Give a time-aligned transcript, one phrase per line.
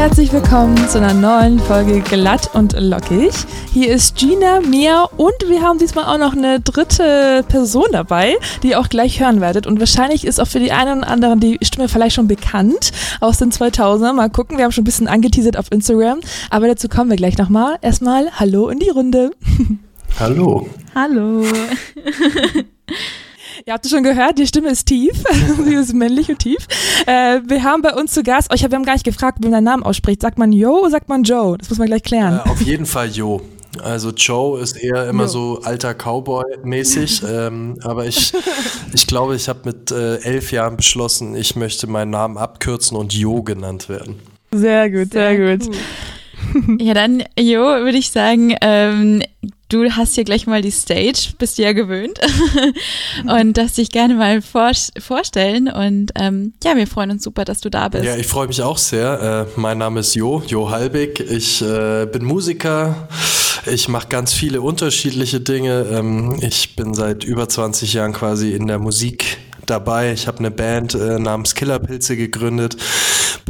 [0.00, 3.34] herzlich willkommen zu einer neuen Folge Glatt und Lockig.
[3.74, 8.70] Hier ist Gina, Mia und wir haben diesmal auch noch eine dritte Person dabei, die
[8.70, 9.66] ihr auch gleich hören werdet.
[9.66, 13.36] Und wahrscheinlich ist auch für die einen oder anderen die Stimme vielleicht schon bekannt aus
[13.36, 14.14] den 2000ern.
[14.14, 17.36] Mal gucken, wir haben schon ein bisschen angeteasert auf Instagram, aber dazu kommen wir gleich
[17.36, 17.76] nochmal.
[17.82, 19.32] Erstmal Hallo in die Runde.
[20.18, 20.66] Hallo.
[20.94, 21.44] Hallo.
[23.70, 25.12] Ihr habt es schon gehört, die Stimme ist tief.
[25.64, 26.66] Sie ist männlich und tief.
[27.06, 29.38] Äh, wir haben bei uns zu Gast, oh, ich habe, wir haben gar nicht gefragt,
[29.38, 30.22] wie man deinen Namen ausspricht.
[30.22, 31.56] Sagt man Yo oder sagt man Joe?
[31.56, 32.40] Das muss man gleich klären.
[32.44, 33.42] Äh, auf jeden Fall Yo.
[33.80, 35.28] Also Joe ist eher immer jo.
[35.28, 38.32] so alter Cowboy-mäßig, ähm, aber ich,
[38.92, 43.14] ich glaube, ich habe mit äh, elf Jahren beschlossen, ich möchte meinen Namen abkürzen und
[43.14, 44.16] Jo genannt werden.
[44.50, 45.76] Sehr gut, sehr, sehr gut.
[46.80, 49.22] Ja, dann, Jo, würde ich sagen, ähm,
[49.70, 52.20] du hast hier gleich mal die Stage, bist du ja gewöhnt
[53.26, 55.68] und darfst dich gerne mal vor, vorstellen.
[55.68, 58.04] Und ähm, ja, wir freuen uns super, dass du da bist.
[58.04, 59.46] Ja, ich freue mich auch sehr.
[59.56, 61.20] Äh, mein Name ist Jo, Jo Halbig.
[61.20, 63.08] Ich äh, bin Musiker.
[63.66, 65.86] Ich mache ganz viele unterschiedliche Dinge.
[65.90, 69.38] Ähm, ich bin seit über 20 Jahren quasi in der Musik
[69.70, 70.12] dabei.
[70.12, 72.76] Ich habe eine Band äh, namens Killerpilze gegründet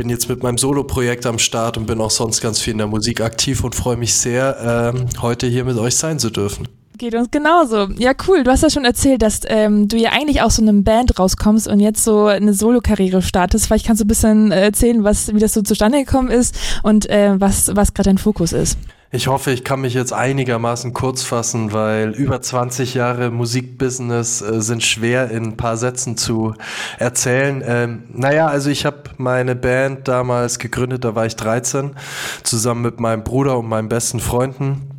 [0.00, 2.86] bin jetzt mit meinem Solo-Projekt am Start und bin auch sonst ganz viel in der
[2.86, 6.68] Musik aktiv und freue mich sehr, ähm, heute hier mit euch sein zu dürfen.
[6.96, 7.88] Geht uns genauso.
[7.98, 8.42] Ja, cool.
[8.42, 11.68] Du hast ja schon erzählt, dass ähm, du ja eigentlich aus so einem Band rauskommst
[11.68, 13.66] und jetzt so eine Solo-Karriere startest.
[13.66, 17.38] Vielleicht kannst du ein bisschen erzählen, was, wie das so zustande gekommen ist und äh,
[17.38, 18.78] was, was gerade dein Fokus ist.
[19.12, 24.62] Ich hoffe, ich kann mich jetzt einigermaßen kurz fassen, weil über 20 Jahre Musikbusiness äh,
[24.62, 26.54] sind schwer in ein paar Sätzen zu
[26.96, 27.60] erzählen.
[27.66, 31.96] Ähm, naja, also ich habe meine Band damals gegründet, da war ich 13,
[32.44, 34.89] zusammen mit meinem Bruder und meinen besten Freunden.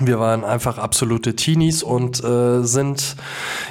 [0.00, 3.16] Wir waren einfach absolute Teenies und äh, sind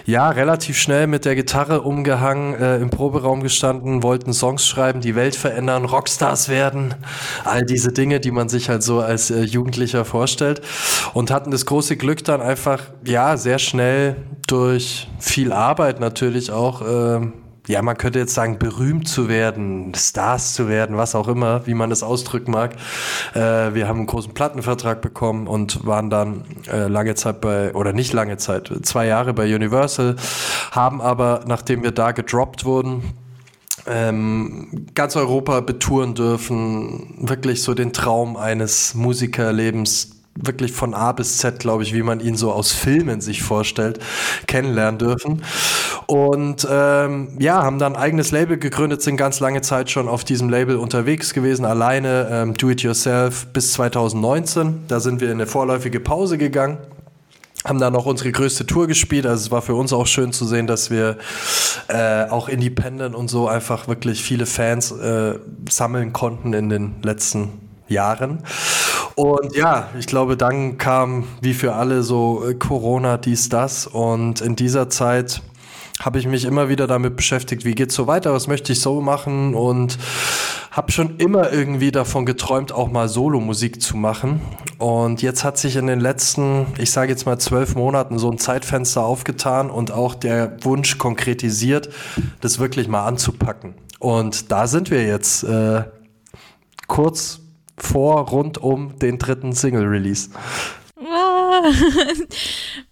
[0.05, 5.15] ja relativ schnell mit der Gitarre umgehangen, äh, im Proberaum gestanden, wollten Songs schreiben, die
[5.15, 6.95] Welt verändern, Rockstars werden,
[7.45, 10.61] all diese Dinge, die man sich halt so als äh, Jugendlicher vorstellt.
[11.13, 16.81] Und hatten das große Glück dann einfach ja sehr schnell durch viel Arbeit natürlich auch
[16.81, 17.27] äh,
[17.67, 21.73] ja, man könnte jetzt sagen, berühmt zu werden, Stars zu werden, was auch immer, wie
[21.73, 22.75] man es ausdrücken mag.
[23.33, 27.93] Äh, wir haben einen großen Plattenvertrag bekommen und waren dann äh, lange Zeit bei, oder
[27.93, 30.15] nicht lange Zeit, zwei Jahre bei Universal,
[30.71, 33.03] haben aber, nachdem wir da gedroppt wurden,
[33.85, 41.37] ähm, ganz Europa betouren dürfen, wirklich so den Traum eines Musikerlebens wirklich von A bis
[41.37, 43.99] Z, glaube ich, wie man ihn so aus Filmen sich vorstellt,
[44.47, 45.43] kennenlernen dürfen.
[46.05, 50.23] Und ähm, ja, haben dann ein eigenes Label gegründet, sind ganz lange Zeit schon auf
[50.23, 54.85] diesem Label unterwegs gewesen, alleine, ähm, Do It Yourself bis 2019.
[54.87, 56.77] Da sind wir in eine vorläufige Pause gegangen
[57.65, 59.25] haben dann noch unsere größte Tour gespielt.
[59.25, 61.17] Also es war für uns auch schön zu sehen, dass wir
[61.89, 65.37] äh, auch Independent und so einfach wirklich viele Fans äh,
[65.69, 68.43] sammeln konnten in den letzten Jahren.
[69.15, 73.87] Und ja, ich glaube, dann kam wie für alle so äh, Corona, dies, das.
[73.87, 75.41] Und in dieser Zeit
[75.99, 79.01] habe ich mich immer wieder damit beschäftigt, wie geht's so weiter, was möchte ich so
[79.01, 79.97] machen und
[80.69, 84.41] habe schon immer irgendwie davon geträumt, auch mal Solo-Musik zu machen.
[84.77, 88.37] Und jetzt hat sich in den letzten, ich sage jetzt mal zwölf Monaten so ein
[88.37, 91.89] Zeitfenster aufgetan und auch der Wunsch konkretisiert,
[92.41, 93.73] das wirklich mal anzupacken.
[93.97, 95.85] Und da sind wir jetzt äh,
[96.87, 97.39] kurz
[97.77, 100.29] vor rund um den dritten Single-Release.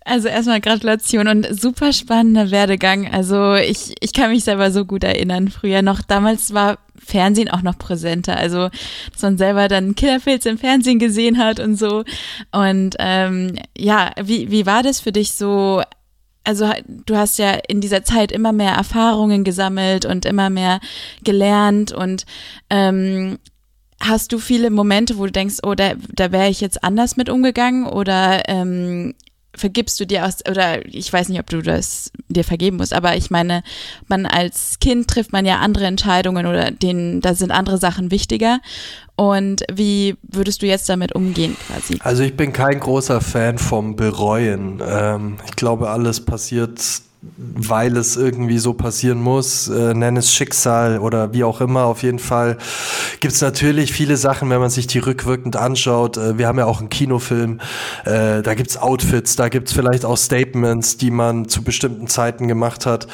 [0.07, 3.11] Also erstmal Gratulation und super spannender Werdegang.
[3.11, 5.49] Also ich, ich kann mich selber so gut erinnern.
[5.49, 8.37] Früher noch, damals war Fernsehen auch noch präsenter.
[8.37, 8.69] Also,
[9.11, 12.03] dass man selber dann Killerfilz im Fernsehen gesehen hat und so.
[12.51, 15.81] Und ähm, ja, wie, wie war das für dich so?
[16.43, 20.79] Also du hast ja in dieser Zeit immer mehr Erfahrungen gesammelt und immer mehr
[21.23, 22.27] gelernt und
[22.69, 23.39] ähm,
[24.01, 27.29] Hast du viele Momente, wo du denkst, oh, da, da wäre ich jetzt anders mit
[27.29, 29.15] umgegangen oder ähm,
[29.55, 33.15] vergibst du dir aus, oder ich weiß nicht, ob du das dir vergeben musst, aber
[33.15, 33.63] ich meine,
[34.07, 38.59] man als Kind trifft man ja andere Entscheidungen oder denen, da sind andere Sachen wichtiger.
[39.15, 41.97] Und wie würdest du jetzt damit umgehen quasi?
[42.01, 44.81] Also ich bin kein großer Fan vom Bereuen.
[44.85, 46.81] Ähm, ich glaube, alles passiert
[47.37, 51.85] weil es irgendwie so passieren muss, äh, nenn es Schicksal oder wie auch immer.
[51.85, 52.57] Auf jeden Fall
[53.19, 56.17] gibt es natürlich viele Sachen, wenn man sich die rückwirkend anschaut.
[56.17, 57.59] Äh, wir haben ja auch einen Kinofilm,
[58.05, 62.07] äh, da gibt es Outfits, da gibt es vielleicht auch Statements, die man zu bestimmten
[62.07, 63.07] Zeiten gemacht hat,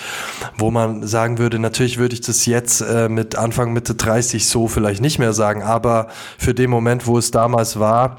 [0.57, 4.67] wo man sagen würde, natürlich würde ich das jetzt äh, mit Anfang, Mitte 30 so
[4.67, 6.07] vielleicht nicht mehr sagen, aber
[6.37, 8.17] für den Moment, wo es damals war,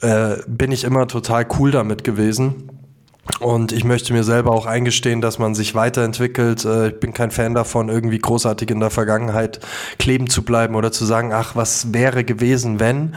[0.00, 2.75] äh, bin ich immer total cool damit gewesen
[3.40, 6.64] Und ich möchte mir selber auch eingestehen, dass man sich weiterentwickelt.
[6.64, 9.60] Äh, ich bin kein Fan davon, irgendwie großartig in der Vergangenheit
[9.98, 13.14] kleben zu bleiben oder zu sagen, ach, was wäre gewesen, wenn,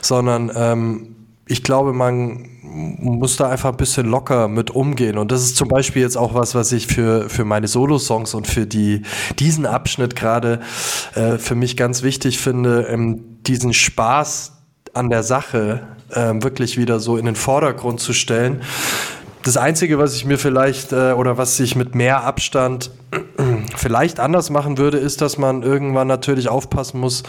[0.00, 1.16] sondern ähm,
[1.46, 5.18] ich glaube, man muss da einfach ein bisschen locker mit umgehen.
[5.18, 8.46] Und das ist zum Beispiel jetzt auch was, was ich für, für meine Solo-Songs und
[8.46, 9.02] für die,
[9.38, 10.60] diesen Abschnitt gerade
[11.14, 14.52] äh, für mich ganz wichtig finde, ähm, diesen Spaß
[14.94, 18.62] an der Sache äh, wirklich wieder so in den Vordergrund zu stellen
[19.42, 22.90] das Einzige, was ich mir vielleicht äh, oder was ich mit mehr Abstand
[23.76, 27.22] vielleicht anders machen würde, ist, dass man irgendwann natürlich aufpassen muss,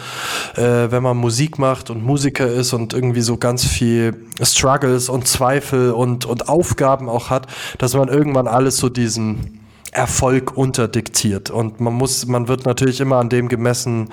[0.56, 5.26] äh, wenn man Musik macht und Musiker ist und irgendwie so ganz viel Struggles und
[5.26, 7.46] Zweifel und, und Aufgaben auch hat,
[7.78, 9.63] dass man irgendwann alles so diesen
[9.94, 11.50] Erfolg unterdiktiert.
[11.50, 14.10] Und man muss, man wird natürlich immer an dem gemessen,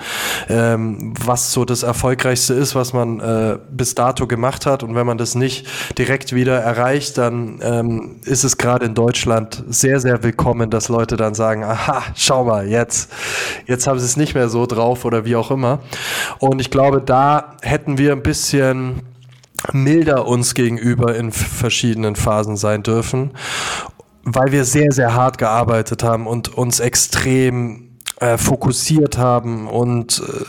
[0.48, 4.82] ähm, was so das Erfolgreichste ist, was man äh, bis dato gemacht hat.
[4.82, 5.66] Und wenn man das nicht
[5.98, 11.16] direkt wieder erreicht, dann ähm, ist es gerade in Deutschland sehr, sehr willkommen, dass Leute
[11.16, 13.10] dann sagen, aha, schau mal, jetzt,
[13.66, 15.80] jetzt haben sie es nicht mehr so drauf oder wie auch immer.
[16.38, 19.02] Und ich glaube, da hätten wir ein bisschen
[19.72, 23.30] milder uns gegenüber in verschiedenen Phasen sein dürfen
[24.24, 27.92] weil wir sehr, sehr hart gearbeitet haben und uns extrem
[28.22, 30.44] äh, fokussiert haben und äh,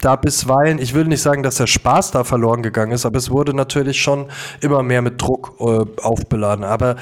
[0.00, 3.30] da bisweilen, ich will nicht sagen, dass der Spaß da verloren gegangen ist, aber es
[3.30, 4.28] wurde natürlich schon
[4.62, 6.64] immer mehr mit Druck äh, aufbeladen.
[6.64, 6.96] Aber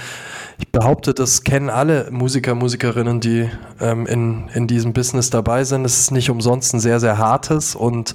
[0.58, 3.48] ich behaupte, das kennen alle Musiker, Musikerinnen, die
[3.80, 5.84] ähm, in, in diesem Business dabei sind.
[5.84, 8.14] Es ist nicht umsonst ein sehr, sehr hartes und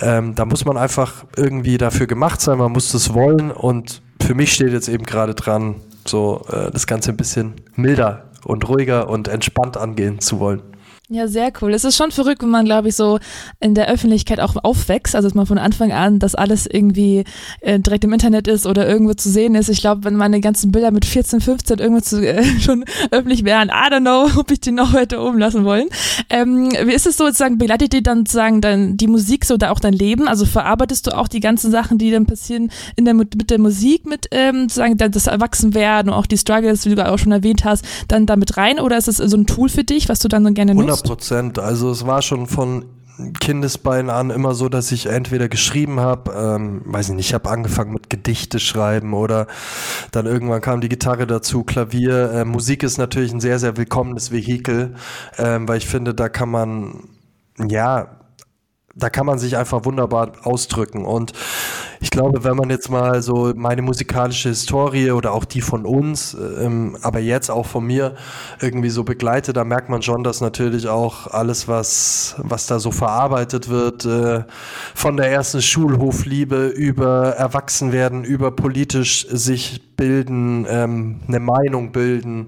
[0.00, 4.36] ähm, da muss man einfach irgendwie dafür gemacht sein, man muss das wollen und für
[4.36, 5.74] mich steht jetzt eben gerade dran,
[6.06, 10.62] so äh, das Ganze ein bisschen milder und ruhiger und entspannt angehen zu wollen.
[11.12, 11.74] Ja, sehr cool.
[11.74, 13.18] Es ist schon verrückt, wenn man, glaube ich, so
[13.58, 15.16] in der Öffentlichkeit auch aufwächst.
[15.16, 17.24] Also, dass man von Anfang an, dass alles irgendwie
[17.62, 19.68] äh, direkt im Internet ist oder irgendwo zu sehen ist.
[19.68, 23.70] Ich glaube, wenn meine ganzen Bilder mit 14, 15 irgendwo zu, äh, schon öffentlich wären,
[23.70, 25.88] I don't know, ob ich die noch heute oben lassen wollen.
[26.28, 29.72] Ähm, wie ist es so, sozusagen, begleitet dir dann sozusagen dann die Musik so da
[29.72, 30.28] auch dein Leben?
[30.28, 34.06] Also, verarbeitest du auch die ganzen Sachen, die dann passieren in der, mit der Musik,
[34.06, 37.84] mit ähm, sozusagen das Erwachsenwerden und auch die Struggles, wie du auch schon erwähnt hast,
[38.06, 38.78] dann damit rein?
[38.78, 40.99] Oder ist es so ein Tool für dich, was du dann so gerne nutzt?
[41.00, 41.58] 100 Prozent.
[41.58, 42.84] Also es war schon von
[43.38, 47.50] Kindesbeinen an immer so, dass ich entweder geschrieben habe, ähm, weiß ich nicht, ich habe
[47.50, 49.46] angefangen mit Gedichte schreiben oder
[50.10, 52.32] dann irgendwann kam die Gitarre dazu, Klavier.
[52.32, 54.94] Äh, Musik ist natürlich ein sehr, sehr willkommenes Vehikel,
[55.36, 57.10] ähm, weil ich finde, da kann man,
[57.58, 58.19] ja,
[59.00, 61.04] da kann man sich einfach wunderbar ausdrücken.
[61.04, 61.32] Und
[62.00, 66.34] ich glaube, wenn man jetzt mal so meine musikalische Historie oder auch die von uns,
[66.34, 68.14] ähm, aber jetzt auch von mir
[68.60, 72.90] irgendwie so begleitet, da merkt man schon, dass natürlich auch alles, was, was da so
[72.90, 74.44] verarbeitet wird, äh,
[74.94, 82.46] von der ersten Schulhofliebe über Erwachsenwerden, über politisch sich bilden, ähm, eine Meinung bilden,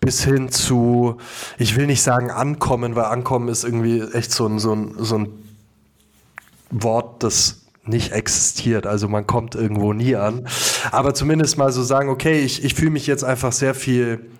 [0.00, 1.18] bis hin zu,
[1.56, 5.18] ich will nicht sagen ankommen, weil ankommen ist irgendwie echt so ein, so ein, so
[5.18, 5.47] ein
[6.70, 8.86] Wort, das nicht existiert.
[8.86, 10.46] Also man kommt irgendwo nie an.
[10.92, 14.30] Aber zumindest mal so sagen, okay, ich, ich fühle mich jetzt einfach sehr viel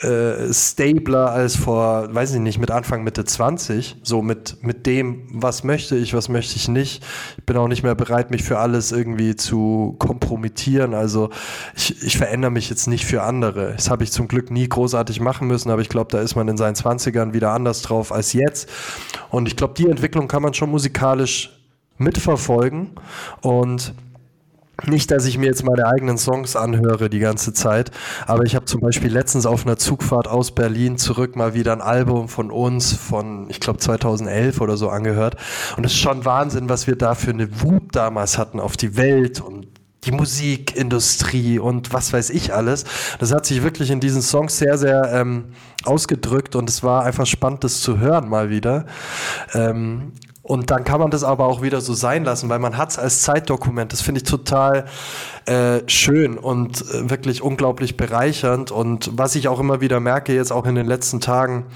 [0.00, 3.96] äh, stabler als vor, weiß ich nicht, mit Anfang, Mitte 20.
[4.02, 7.02] So mit, mit dem, was möchte ich, was möchte ich nicht.
[7.38, 10.94] Ich bin auch nicht mehr bereit, mich für alles irgendwie zu kompromittieren.
[10.94, 11.30] Also
[11.74, 13.72] ich, ich verändere mich jetzt nicht für andere.
[13.72, 16.48] Das habe ich zum Glück nie großartig machen müssen, aber ich glaube, da ist man
[16.48, 18.68] in seinen 20ern wieder anders drauf als jetzt.
[19.30, 21.59] Und ich glaube, die Entwicklung kann man schon musikalisch
[22.00, 22.90] mitverfolgen
[23.42, 23.94] und
[24.86, 27.90] nicht, dass ich mir jetzt meine eigenen Songs anhöre die ganze Zeit,
[28.26, 31.82] aber ich habe zum Beispiel letztens auf einer Zugfahrt aus Berlin zurück mal wieder ein
[31.82, 35.36] Album von uns von, ich glaube 2011 oder so angehört
[35.76, 38.96] und es ist schon Wahnsinn, was wir da für eine Wut damals hatten auf die
[38.96, 39.66] Welt und
[40.04, 42.84] die Musikindustrie und was weiß ich alles.
[43.18, 45.52] Das hat sich wirklich in diesen Songs sehr, sehr ähm,
[45.84, 48.86] ausgedrückt und es war einfach spannend, das zu hören mal wieder.
[49.52, 50.12] Ähm,
[50.50, 52.98] und dann kann man das aber auch wieder so sein lassen, weil man hat es
[52.98, 53.92] als Zeitdokument.
[53.92, 54.86] Das finde ich total
[55.46, 58.72] äh, schön und äh, wirklich unglaublich bereichernd.
[58.72, 61.66] Und was ich auch immer wieder merke, jetzt auch in den letzten Tagen,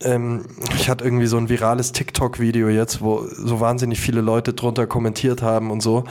[0.00, 4.86] ähm, ich hatte irgendwie so ein virales TikTok-Video jetzt, wo so wahnsinnig viele Leute drunter
[4.86, 6.04] kommentiert haben und so.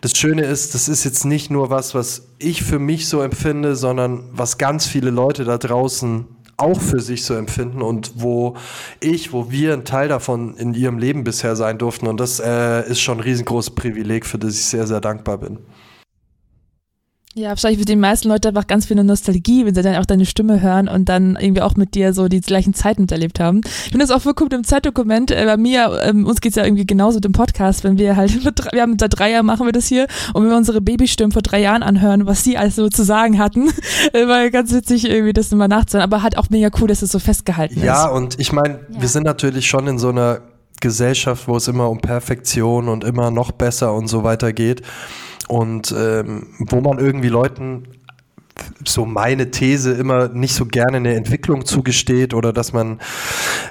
[0.00, 3.76] Das Schöne ist, das ist jetzt nicht nur was, was ich für mich so empfinde,
[3.76, 6.24] sondern was ganz viele Leute da draußen
[6.56, 8.56] auch für sich so empfinden und wo
[9.00, 12.06] ich, wo wir ein Teil davon in ihrem Leben bisher sein durften.
[12.06, 15.58] Und das äh, ist schon ein riesengroßes Privileg, für das ich sehr, sehr dankbar bin.
[17.36, 20.24] Ja, wahrscheinlich für die meisten Leute einfach ganz viel Nostalgie, wenn sie dann auch deine
[20.24, 23.62] Stimme hören und dann irgendwie auch mit dir so die gleichen Zeiten miterlebt haben.
[23.64, 25.32] Ich finde das auch voll cool mit dem Zeitdokument.
[25.32, 28.44] Äh, bei mir, ähm, uns geht's ja irgendwie genauso mit dem Podcast, wenn wir halt,
[28.72, 31.42] wir haben seit drei Jahren machen wir das hier und wenn wir unsere Babystimmen vor
[31.42, 33.68] drei Jahren anhören, was sie also zu sagen hatten,
[34.12, 37.10] äh, war ganz witzig irgendwie das immer nachzuhören, aber halt auch mega cool, dass es
[37.10, 37.84] so festgehalten ist.
[37.84, 39.00] Ja, und ich meine, ja.
[39.00, 40.38] wir sind natürlich schon in so einer
[40.80, 44.82] Gesellschaft, wo es immer um Perfektion und immer noch besser und so weiter geht
[45.48, 47.88] und ähm, wo man irgendwie Leuten
[48.84, 53.00] so meine These immer nicht so gerne eine Entwicklung zugesteht oder dass man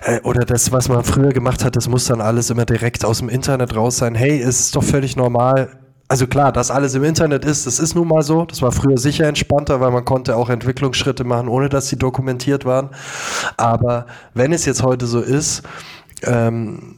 [0.04, 3.20] äh, oder das, was man früher gemacht hat, das muss dann alles immer direkt aus
[3.20, 4.16] dem Internet raus sein.
[4.16, 5.70] Hey, ist doch völlig normal.
[6.10, 8.46] Also klar, dass alles im Internet ist, das ist nun mal so.
[8.46, 12.66] Das war früher sicher entspannter, weil man konnte auch Entwicklungsschritte machen, ohne dass sie dokumentiert
[12.66, 12.90] waren.
[13.58, 15.64] Aber wenn es jetzt heute so ist,
[16.24, 16.98] ähm,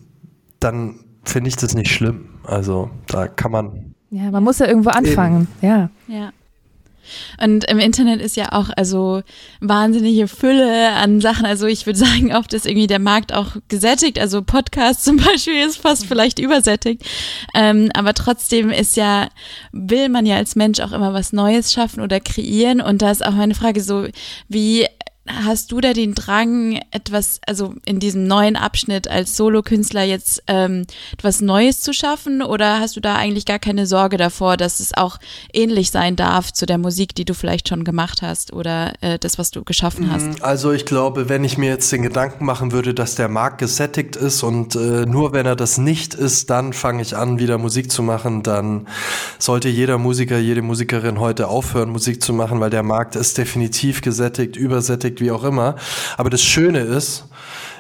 [0.60, 2.30] dann finde ich das nicht schlimm.
[2.44, 5.68] Also da kann man ja, man muss ja irgendwo anfangen, Eben.
[5.68, 5.90] ja.
[6.08, 6.32] Ja.
[7.42, 9.22] Und im Internet ist ja auch also
[9.62, 11.46] wahnsinnige Fülle an Sachen.
[11.46, 14.20] Also ich würde sagen, oft ist irgendwie der Markt auch gesättigt.
[14.20, 17.04] Also Podcast zum Beispiel ist fast vielleicht übersättigt.
[17.54, 19.30] Ähm, aber trotzdem ist ja,
[19.72, 22.82] will man ja als Mensch auch immer was Neues schaffen oder kreieren.
[22.82, 24.08] Und da ist auch meine Frage so,
[24.48, 24.88] wie
[25.28, 30.86] hast du da den Drang, etwas, also in diesem neuen Abschnitt als Solokünstler jetzt ähm,
[31.14, 32.44] etwas Neues zu schaffen?
[32.44, 35.18] Oder hast du da eigentlich gar keine Sorge davor, dass es auch
[35.52, 39.40] ähnlich sein darf zu der Musik, die du vielleicht schon gemacht hast oder äh, das,
[39.40, 40.28] was du geschaffen hast?
[40.28, 43.58] Mhm, also ich glaube, wenn ich mir jetzt den Gedanken machen würde, dass der Markt
[43.58, 47.58] gesättigt ist und äh, nur wenn er das nicht ist, dann fange ich an, wieder
[47.58, 48.88] Musik zu machen, dann
[49.40, 54.02] sollte jeder Musiker, jede Musikerin heute aufhören, Musik zu machen, weil der Markt ist definitiv
[54.02, 55.76] gesättigt, übersättigt liegt, wie auch immer.
[56.18, 57.26] Aber das Schöne ist,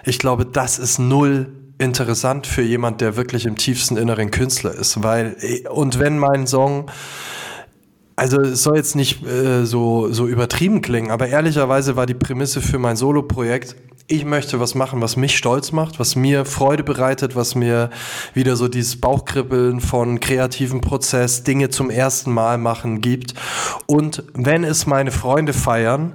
[0.05, 5.03] ich glaube, das ist null interessant für jemand, der wirklich im tiefsten Inneren Künstler ist,
[5.03, 5.35] weil
[5.69, 6.89] und wenn mein Song
[8.17, 12.61] also es soll jetzt nicht äh, so, so übertrieben klingen, aber ehrlicherweise war die Prämisse
[12.61, 13.75] für mein Solo-Projekt,
[14.07, 17.89] ich möchte was machen, was mich stolz macht, was mir Freude bereitet, was mir
[18.35, 23.33] wieder so dieses Bauchkribbeln von kreativen Prozess, Dinge zum ersten Mal machen gibt.
[23.87, 26.13] Und wenn es meine Freunde feiern,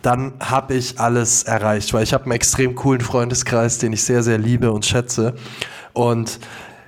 [0.00, 4.22] dann habe ich alles erreicht, weil ich habe einen extrem coolen Freundeskreis, den ich sehr,
[4.22, 5.34] sehr liebe und schätze.
[5.92, 6.40] Und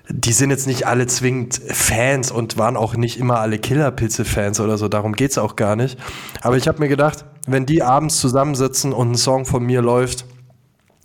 [0.09, 4.79] die sind jetzt nicht alle zwingend Fans und waren auch nicht immer alle Killerpilze-Fans oder
[4.79, 5.99] so, darum geht es auch gar nicht.
[6.41, 10.25] Aber ich habe mir gedacht, wenn die abends zusammensitzen und ein Song von mir läuft,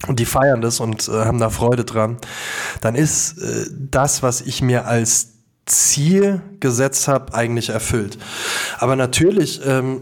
[0.07, 2.17] und die feiern das und äh, haben da Freude dran,
[2.81, 5.29] dann ist äh, das, was ich mir als
[5.65, 8.17] Ziel gesetzt habe, eigentlich erfüllt.
[8.79, 10.01] Aber natürlich ähm,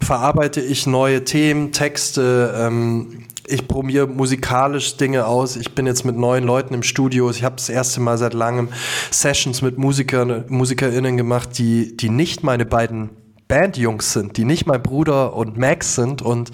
[0.00, 5.56] verarbeite ich neue Themen, Texte, ähm, ich probiere musikalisch Dinge aus.
[5.56, 7.30] Ich bin jetzt mit neuen Leuten im Studio.
[7.30, 8.68] Ich habe das erste Mal seit langem
[9.10, 13.08] Sessions mit Musikern, MusikerInnen gemacht, die, die nicht meine beiden
[13.48, 16.22] Bandjungs sind, die nicht mein Bruder und Max sind.
[16.22, 16.50] Und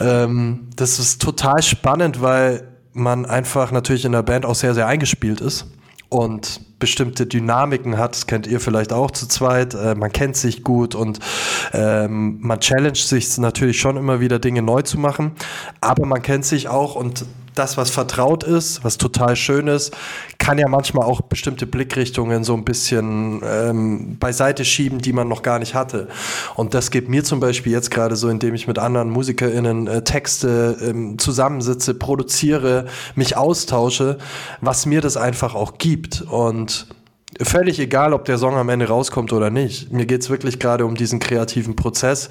[0.00, 4.86] ähm, das ist total spannend, weil man einfach natürlich in der Band auch sehr, sehr
[4.86, 5.66] eingespielt ist
[6.08, 8.14] und bestimmte Dynamiken hat.
[8.14, 9.74] Das kennt ihr vielleicht auch zu zweit.
[9.74, 11.18] Äh, man kennt sich gut und
[11.72, 15.32] ähm, man challenged sich natürlich schon immer wieder Dinge neu zu machen.
[15.80, 17.24] Aber man kennt sich auch und
[17.58, 19.96] das, was vertraut ist, was total schön ist,
[20.38, 25.42] kann ja manchmal auch bestimmte Blickrichtungen so ein bisschen ähm, beiseite schieben, die man noch
[25.42, 26.08] gar nicht hatte.
[26.54, 30.04] Und das geht mir zum Beispiel jetzt gerade so, indem ich mit anderen MusikerInnen äh,
[30.04, 34.18] Texte ähm, zusammensitze, produziere, mich austausche,
[34.60, 36.22] was mir das einfach auch gibt.
[36.22, 36.86] Und
[37.40, 39.92] völlig egal, ob der Song am Ende rauskommt oder nicht.
[39.92, 42.28] Mir geht es wirklich gerade um diesen kreativen Prozess.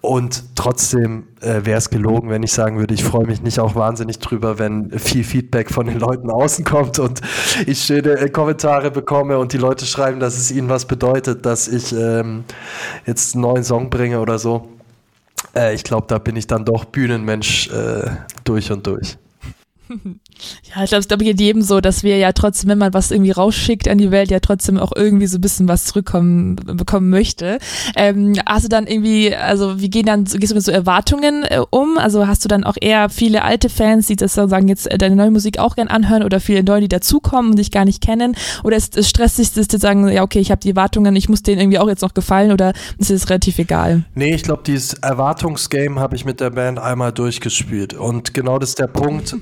[0.00, 3.74] Und trotzdem äh, wäre es gelogen, wenn ich sagen würde, ich freue mich nicht auch
[3.74, 7.20] wahnsinnig drüber, wenn viel Feedback von den Leuten außen kommt und
[7.66, 11.68] ich schöne äh, Kommentare bekomme und die Leute schreiben, dass es ihnen was bedeutet, dass
[11.68, 12.44] ich ähm,
[13.06, 14.68] jetzt einen neuen Song bringe oder so.
[15.54, 18.10] Äh, ich glaube, da bin ich dann doch Bühnenmensch äh,
[18.44, 19.18] durch und durch.
[20.74, 23.10] Ja, ich glaube, es glaube geht jedem so, dass wir ja trotzdem, wenn man was
[23.10, 27.10] irgendwie rausschickt an die Welt, ja trotzdem auch irgendwie so ein bisschen was zurückkommen bekommen
[27.10, 27.58] möchte.
[27.96, 31.60] Ähm, hast du dann irgendwie, also wie gehen dann, gehst du mit so Erwartungen äh,
[31.70, 31.98] um?
[31.98, 35.16] Also hast du dann auch eher viele alte Fans, die das sagen jetzt äh, deine
[35.16, 38.34] neue Musik auch gern anhören oder viele neue, die dazukommen und dich gar nicht kennen?
[38.64, 41.42] Oder ist es stressig, dass die sagen, ja okay, ich habe die Erwartungen, ich muss
[41.42, 44.04] denen irgendwie auch jetzt noch gefallen oder ist es relativ egal?
[44.14, 48.70] Nee, ich glaube, dieses Erwartungsgame habe ich mit der Band einmal durchgespielt und genau das
[48.70, 49.36] ist der Punkt.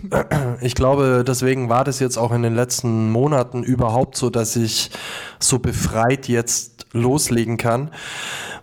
[0.60, 4.90] Ich glaube, deswegen war das jetzt auch in den letzten Monaten überhaupt so, dass ich
[5.38, 7.90] so befreit jetzt loslegen kann,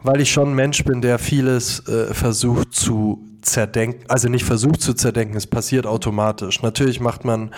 [0.03, 4.81] weil ich schon ein Mensch bin, der vieles äh, versucht zu zerdenken, also nicht versucht
[4.81, 6.62] zu zerdenken, es passiert automatisch.
[6.62, 7.51] Natürlich macht man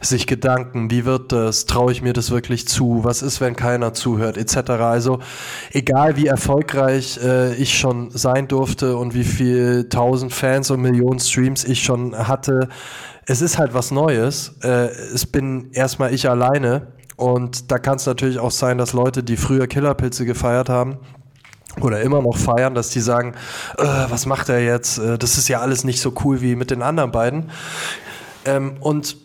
[0.00, 3.94] sich Gedanken, wie wird das, traue ich mir das wirklich zu, was ist, wenn keiner
[3.94, 4.70] zuhört, etc.
[4.70, 5.20] Also
[5.72, 11.20] egal wie erfolgreich äh, ich schon sein durfte und wie viel tausend Fans und Millionen
[11.20, 12.68] Streams ich schon hatte,
[13.30, 14.56] es ist halt was Neues.
[14.62, 19.22] Äh, es bin erstmal ich alleine und da kann es natürlich auch sein, dass Leute,
[19.22, 20.98] die früher Killerpilze gefeiert haben,
[21.80, 23.34] oder immer noch feiern, dass die sagen,
[23.78, 24.98] äh, was macht er jetzt?
[24.98, 27.50] Äh, das ist ja alles nicht so cool wie mit den anderen beiden.
[28.44, 29.16] Ähm, und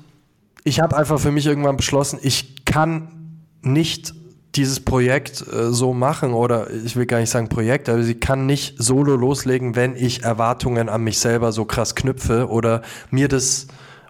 [0.63, 4.13] ich habe einfach für mich irgendwann beschlossen, ich kann nicht
[4.53, 8.45] dieses Projekt äh, so machen oder ich will gar nicht sagen Projekt, aber sie kann
[8.45, 13.65] nicht solo loslegen, wenn ich Erwartungen an mich selber so krass knüpfe oder mir das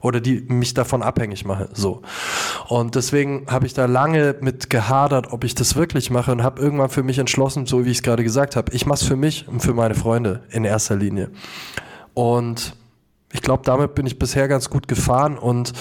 [0.06, 1.70] oder die mich davon abhängig mache.
[1.74, 2.04] So.
[2.68, 6.62] Und deswegen habe ich da lange mit gehadert, ob ich das wirklich mache und habe
[6.62, 9.16] irgendwann für mich entschlossen, so wie ich es gerade gesagt habe, ich mache es für
[9.16, 11.32] mich und für meine Freunde in erster Linie.
[12.14, 12.76] Und
[13.34, 15.74] ich glaube, damit bin ich bisher ganz gut gefahren und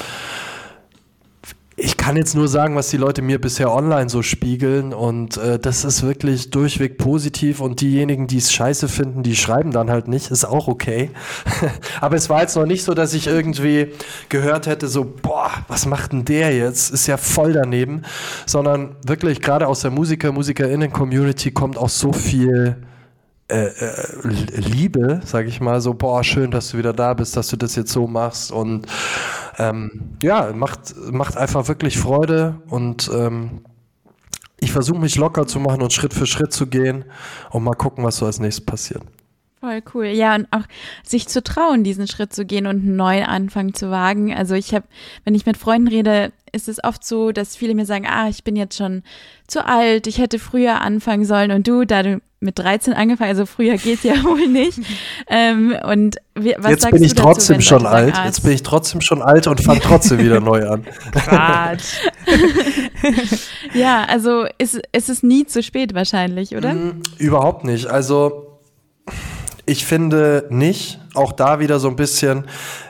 [1.85, 5.59] ich kann jetzt nur sagen, was die Leute mir bisher online so spiegeln und äh,
[5.59, 10.09] das ist wirklich durchweg positiv und diejenigen, die es scheiße finden, die schreiben dann halt
[10.09, 11.11] nicht, ist auch okay.
[12.00, 13.88] Aber es war jetzt noch nicht so, dass ich irgendwie
[14.31, 16.91] gehört hätte, so, boah, was macht denn der jetzt?
[16.91, 18.03] Ist ja voll daneben,
[18.47, 22.76] sondern wirklich gerade aus der Musiker, Musikerinnen-Community kommt auch so viel
[23.49, 27.49] äh, äh, Liebe, sage ich mal, so, boah, schön, dass du wieder da bist, dass
[27.49, 28.87] du das jetzt so machst und
[29.59, 33.65] ähm, ja, macht, macht einfach wirklich Freude und ähm,
[34.61, 37.05] ich versuche mich locker zu machen und Schritt für Schritt zu gehen
[37.51, 39.03] und mal gucken, was so als nächstes passiert.
[39.61, 40.07] Voll cool.
[40.07, 40.65] Ja, und auch
[41.03, 44.35] sich zu trauen, diesen Schritt zu gehen und einen neuen Anfang zu wagen.
[44.35, 44.85] Also ich habe,
[45.25, 48.45] wenn ich mit Freunden rede, ist es oft so, dass viele mir sagen, ah, ich
[48.45, 49.03] bin jetzt schon
[49.47, 53.47] zu alt, ich hätte früher anfangen sollen und du, da du mit 13 angefangen, also
[53.47, 54.79] früher geht ja wohl nicht.
[55.29, 58.15] Ähm, und wie, was jetzt bin ich trotzdem dazu, schon alt.
[58.15, 60.85] Sagen, jetzt bin ich trotzdem schon alt und fange trotzdem wieder neu an.
[63.75, 66.75] ja, also ist, ist es nie zu spät wahrscheinlich, oder?
[66.75, 67.87] Mm, überhaupt nicht.
[67.87, 68.61] Also
[69.67, 72.44] ich finde nicht, auch da wieder so ein bisschen,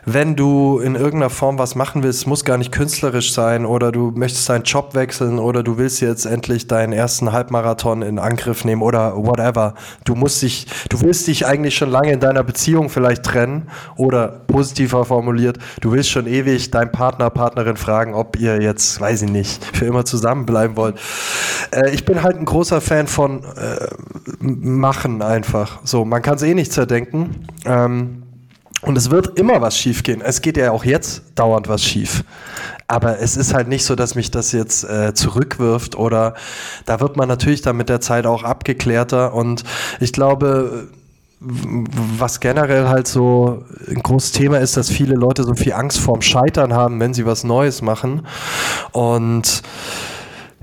[0.04, 4.12] wenn du in irgendeiner Form was machen willst, muss gar nicht künstlerisch sein oder du
[4.14, 8.82] möchtest deinen Job wechseln oder du willst jetzt endlich deinen ersten Halbmarathon in Angriff nehmen
[8.82, 9.74] oder whatever.
[10.04, 14.28] Du musst dich, du willst dich eigentlich schon lange in deiner Beziehung vielleicht trennen oder
[14.46, 19.30] positiver formuliert, du willst schon ewig deinen Partner, Partnerin fragen, ob ihr jetzt, weiß ich
[19.30, 20.96] nicht, für immer zusammenbleiben wollt.
[21.70, 23.86] Äh, ich bin halt ein großer Fan von äh,
[24.40, 25.80] machen einfach.
[25.84, 27.46] So, man kann es eh nicht zerdenken.
[27.64, 28.13] Ähm,
[28.84, 30.20] und es wird immer was schief gehen.
[30.20, 32.24] Es geht ja auch jetzt dauernd was schief.
[32.86, 36.34] Aber es ist halt nicht so, dass mich das jetzt äh, zurückwirft oder
[36.84, 39.32] da wird man natürlich dann mit der Zeit auch abgeklärter.
[39.32, 39.64] Und
[40.00, 40.88] ich glaube,
[41.40, 46.22] was generell halt so ein großes Thema ist, dass viele Leute so viel Angst vorm
[46.22, 48.26] Scheitern haben, wenn sie was Neues machen.
[48.92, 49.62] Und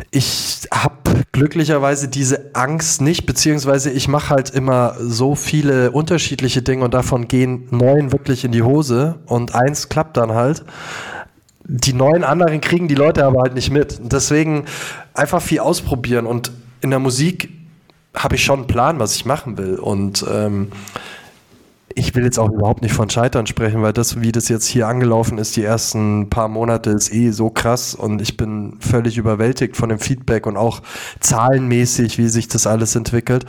[0.09, 0.95] ich habe
[1.31, 7.27] glücklicherweise diese Angst nicht, beziehungsweise ich mache halt immer so viele unterschiedliche Dinge und davon
[7.27, 10.63] gehen neun wirklich in die Hose und eins klappt dann halt.
[11.63, 13.99] Die neun anderen kriegen die Leute aber halt nicht mit.
[14.03, 14.65] Deswegen
[15.13, 16.51] einfach viel ausprobieren und
[16.81, 17.49] in der Musik
[18.15, 20.71] habe ich schon einen Plan, was ich machen will und ähm,
[21.95, 24.87] ich will jetzt auch überhaupt nicht von Scheitern sprechen, weil das, wie das jetzt hier
[24.87, 29.77] angelaufen ist, die ersten paar Monate, ist eh so krass und ich bin völlig überwältigt
[29.77, 30.81] von dem Feedback und auch
[31.19, 33.45] zahlenmäßig, wie sich das alles entwickelt.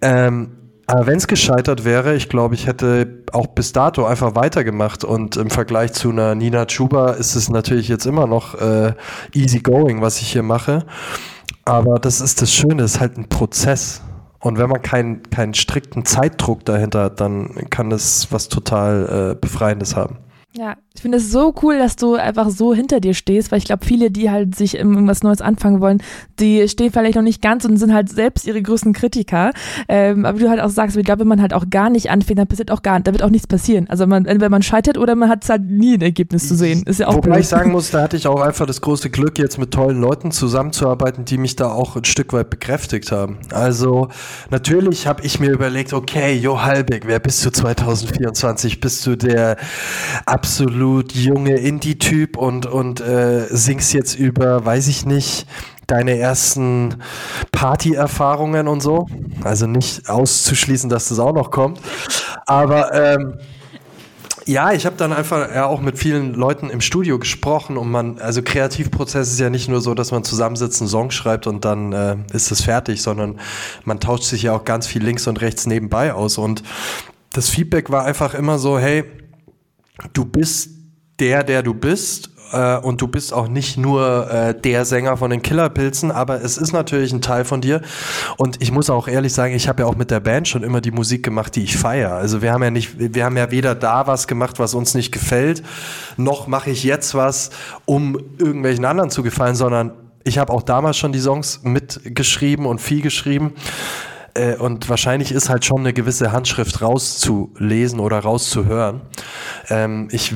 [0.00, 0.50] Ähm,
[0.86, 5.36] aber wenn es gescheitert wäre, ich glaube, ich hätte auch bis dato einfach weitergemacht und
[5.36, 8.92] im Vergleich zu einer Nina Chuba ist es natürlich jetzt immer noch äh,
[9.32, 10.84] easy going, was ich hier mache.
[11.64, 14.02] Aber das ist das Schöne, es ist halt ein Prozess.
[14.44, 19.34] Und wenn man keinen, keinen strikten Zeitdruck dahinter hat, dann kann das was total äh,
[19.34, 20.18] Befreiendes haben.
[20.56, 23.64] Ja, ich finde es so cool, dass du einfach so hinter dir stehst, weil ich
[23.64, 26.00] glaube, viele, die halt sich irgendwas Neues anfangen wollen,
[26.38, 29.50] die stehen vielleicht noch nicht ganz und sind halt selbst ihre größten Kritiker.
[29.88, 32.08] Ähm, aber wie du halt auch sagst, ich glaube, wenn man halt auch gar nicht
[32.08, 33.90] anfängt, dann passiert auch gar da wird auch nichts passieren.
[33.90, 36.84] Also man, entweder man scheitert oder man hat halt nie ein Ergebnis zu sehen.
[36.84, 37.40] Ist ja auch Wobei blöd.
[37.40, 40.30] ich sagen muss, da hatte ich auch einfach das große Glück, jetzt mit tollen Leuten
[40.30, 43.38] zusammenzuarbeiten, die mich da auch ein Stück weit bekräftigt haben.
[43.50, 44.08] Also
[44.50, 48.78] natürlich habe ich mir überlegt, okay, Jo Halbig, wer bist du 2024?
[48.78, 49.56] Bist du der
[50.44, 55.46] absolut junge Indie-Typ und, und äh, singst jetzt über, weiß ich nicht,
[55.86, 56.96] deine ersten
[57.50, 59.06] Party-Erfahrungen und so.
[59.42, 61.80] Also nicht auszuschließen, dass das auch noch kommt.
[62.44, 63.38] Aber ähm,
[64.44, 68.18] ja, ich habe dann einfach ja auch mit vielen Leuten im Studio gesprochen und man,
[68.18, 71.94] also Kreativprozess ist ja nicht nur so, dass man zusammensitzt, einen Song schreibt und dann
[71.94, 73.40] äh, ist es fertig, sondern
[73.86, 76.62] man tauscht sich ja auch ganz viel links und rechts nebenbei aus und
[77.32, 79.04] das Feedback war einfach immer so, hey,
[80.12, 80.70] du bist
[81.20, 85.30] der, der du bist äh, und du bist auch nicht nur äh, der Sänger von
[85.30, 87.80] den Killerpilzen, aber es ist natürlich ein Teil von dir.
[88.36, 90.80] Und ich muss auch ehrlich sagen, ich habe ja auch mit der Band schon immer
[90.80, 92.12] die Musik gemacht, die ich feiere.
[92.12, 95.12] Also wir haben ja nicht, wir haben ja weder da was gemacht, was uns nicht
[95.12, 95.62] gefällt,
[96.16, 97.50] noch mache ich jetzt was,
[97.84, 99.92] um irgendwelchen anderen zu gefallen, sondern
[100.24, 103.52] ich habe auch damals schon die Songs mitgeschrieben und viel geschrieben.
[104.34, 109.00] Äh, und wahrscheinlich ist halt schon eine gewisse Handschrift rauszulesen oder rauszuhören.
[109.70, 110.34] Ähm, ich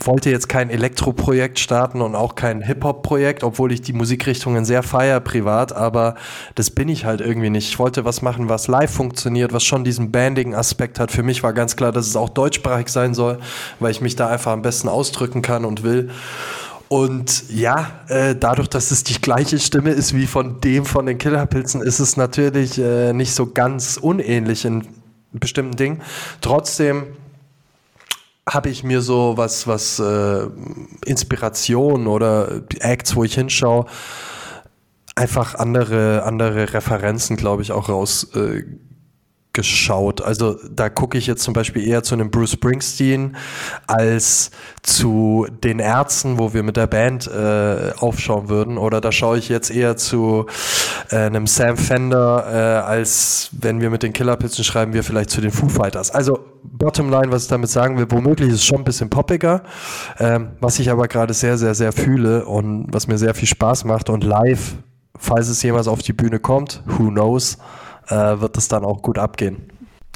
[0.00, 5.20] wollte jetzt kein Elektroprojekt starten und auch kein Hip-Hop-Projekt, obwohl ich die Musikrichtungen sehr feier
[5.20, 6.14] privat, aber
[6.54, 7.68] das bin ich halt irgendwie nicht.
[7.68, 11.12] Ich wollte was machen, was live funktioniert, was schon diesen Banding-Aspekt hat.
[11.12, 13.38] Für mich war ganz klar, dass es auch deutschsprachig sein soll,
[13.80, 16.10] weil ich mich da einfach am besten ausdrücken kann und will.
[16.92, 21.16] Und ja, äh, dadurch, dass es die gleiche Stimme ist wie von dem von den
[21.16, 24.86] Killerpilzen, ist es natürlich äh, nicht so ganz unähnlich in
[25.32, 26.02] bestimmten Dingen.
[26.42, 27.06] Trotzdem
[28.46, 30.46] habe ich mir so was, was äh,
[31.06, 33.86] Inspiration oder Acts, wo ich hinschaue,
[35.14, 38.64] einfach andere, andere Referenzen, glaube ich, auch raus äh,
[39.52, 40.22] geschaut.
[40.22, 43.36] Also da gucke ich jetzt zum Beispiel eher zu einem Bruce Springsteen
[43.86, 44.50] als
[44.82, 48.78] zu den Ärzten, wo wir mit der Band äh, aufschauen würden.
[48.78, 50.46] Oder da schaue ich jetzt eher zu
[51.10, 55.40] äh, einem Sam Fender, äh, als wenn wir mit den Killerpilzen schreiben, wir vielleicht zu
[55.40, 56.10] den Foo Fighters.
[56.10, 59.62] Also bottom line, was ich damit sagen will, womöglich ist es schon ein bisschen poppiger,
[60.18, 63.84] ähm, was ich aber gerade sehr, sehr, sehr fühle und was mir sehr viel Spaß
[63.84, 64.08] macht.
[64.08, 64.76] Und live,
[65.18, 67.58] falls es jemals auf die Bühne kommt, who knows,
[68.08, 69.72] äh, wird es dann auch gut abgehen.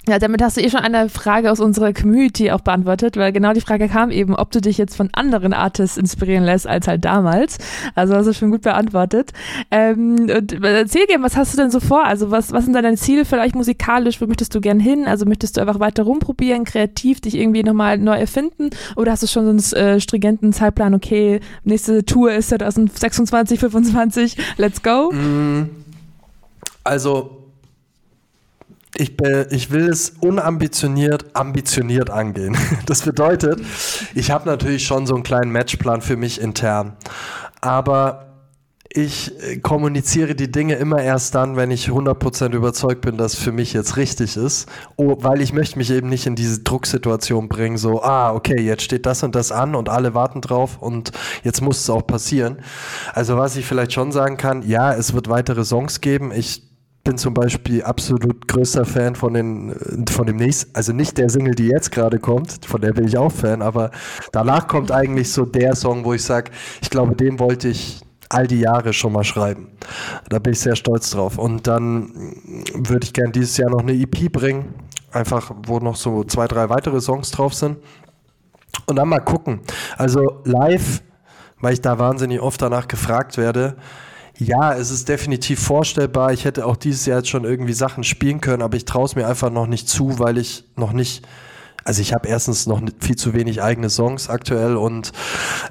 [0.08, 3.52] Ja, damit hast du eh schon eine Frage aus unserer Community auch beantwortet, weil genau
[3.52, 7.04] die Frage kam eben, ob du dich jetzt von anderen Artists inspirieren lässt als halt
[7.04, 7.58] damals.
[7.96, 9.32] Also hast du schon gut beantwortet.
[9.72, 12.04] Ähm, und erzähl gerne, was hast du denn so vor?
[12.04, 14.20] Also was, was sind deine Ziele vielleicht musikalisch?
[14.20, 15.08] Wo möchtest du gern hin?
[15.08, 18.70] Also möchtest du einfach weiter rumprobieren, kreativ dich irgendwie nochmal neu erfinden?
[18.94, 24.36] Oder hast du schon so einen äh, stringenten Zeitplan, okay, nächste Tour ist 2026, 25,
[24.56, 25.10] let's go?
[25.10, 25.68] Mm,
[26.84, 27.45] also
[28.94, 29.16] ich,
[29.50, 32.56] ich will es unambitioniert, ambitioniert angehen.
[32.86, 33.60] Das bedeutet,
[34.14, 36.96] ich habe natürlich schon so einen kleinen Matchplan für mich intern.
[37.60, 38.26] Aber
[38.96, 43.52] ich äh, kommuniziere die Dinge immer erst dann, wenn ich 100% überzeugt bin, dass für
[43.52, 44.68] mich jetzt richtig ist.
[44.96, 49.04] Weil ich möchte mich eben nicht in diese Drucksituation bringen, so, ah, okay, jetzt steht
[49.04, 52.58] das und das an und alle warten drauf und jetzt muss es auch passieren.
[53.12, 56.32] Also was ich vielleicht schon sagen kann, ja, es wird weitere Songs geben.
[56.32, 56.62] Ich
[57.06, 61.54] bin zum Beispiel absolut größter Fan von, den, von dem nächsten, also nicht der Single,
[61.54, 63.92] die jetzt gerade kommt, von der bin ich auch Fan, aber
[64.32, 66.50] danach kommt eigentlich so der Song, wo ich sage,
[66.82, 69.68] ich glaube, den wollte ich all die Jahre schon mal schreiben.
[70.28, 71.38] Da bin ich sehr stolz drauf.
[71.38, 72.10] Und dann
[72.74, 74.74] würde ich gerne dieses Jahr noch eine EP bringen,
[75.12, 77.76] einfach wo noch so zwei, drei weitere Songs drauf sind.
[78.86, 79.60] Und dann mal gucken.
[79.96, 81.04] Also live,
[81.60, 83.76] weil ich da wahnsinnig oft danach gefragt werde,
[84.38, 86.32] ja, es ist definitiv vorstellbar.
[86.32, 89.16] Ich hätte auch dieses Jahr jetzt schon irgendwie Sachen spielen können, aber ich traue es
[89.16, 91.26] mir einfach noch nicht zu, weil ich noch nicht.
[91.84, 95.12] Also ich habe erstens noch viel zu wenig eigene Songs aktuell und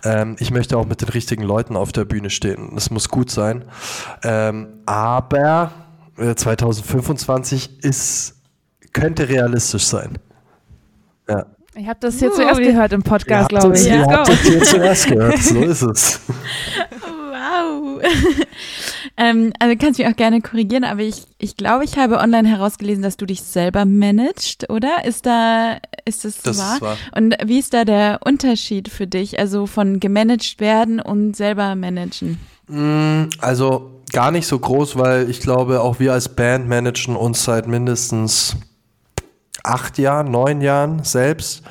[0.06, 2.72] ähm, ich möchte auch mit den richtigen Leuten auf der Bühne stehen.
[2.74, 3.66] Das muss gut sein.
[4.24, 5.72] Ähm, aber
[6.18, 8.36] äh, 2025 ist,
[8.94, 10.18] könnte realistisch sein.
[11.28, 11.48] Ja.
[11.78, 13.86] Ich habe das hier uh, zuerst gehört im Podcast, glaube ich.
[13.86, 14.08] Ihr ja.
[14.08, 16.22] habt das hier zuerst gehört, so ist es.
[17.82, 18.02] Wow.
[19.18, 23.04] ähm, also kannst mich auch gerne korrigieren, aber ich, ich glaube, ich habe online herausgelesen,
[23.04, 25.06] dass du dich selber managst, oder?
[25.06, 26.76] Ist da, ist das, das wahr?
[26.76, 26.98] Ist wahr?
[27.16, 32.40] Und wie ist da der Unterschied für dich, also von gemanagt werden und selber managen?
[32.68, 37.44] Mm, also gar nicht so groß, weil ich glaube, auch wir als Band managen uns
[37.44, 38.56] seit mindestens
[39.64, 41.64] acht Jahren, neun Jahren selbst.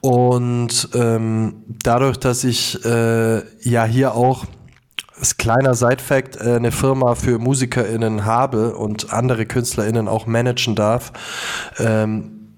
[0.00, 4.44] Und ähm, dadurch, dass ich äh, ja hier auch
[5.18, 11.12] als kleiner Side-Fact äh, eine Firma für MusikerInnen habe und andere KünstlerInnen auch managen darf,
[11.78, 12.56] ähm,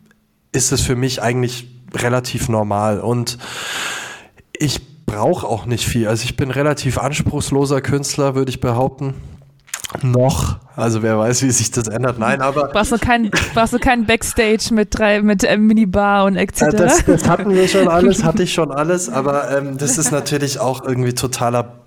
[0.53, 3.01] ist es für mich eigentlich relativ normal.
[3.01, 3.39] Und
[4.53, 6.09] ich brauche auch nicht viel.
[6.09, 9.15] Also ich bin relativ anspruchsloser Künstler, würde ich behaupten.
[10.03, 10.59] Noch.
[10.77, 12.19] Also wer weiß, wie sich das ändert.
[12.19, 12.69] Nein, aber.
[12.69, 16.63] Brauchst du keinen brauchst du keinen Backstage mit drei, mit äh, Minibar und etc.
[16.63, 20.13] Äh, das, das, hatten wir schon alles, hatte ich schon alles, aber ähm, das ist
[20.13, 21.81] natürlich auch irgendwie totaler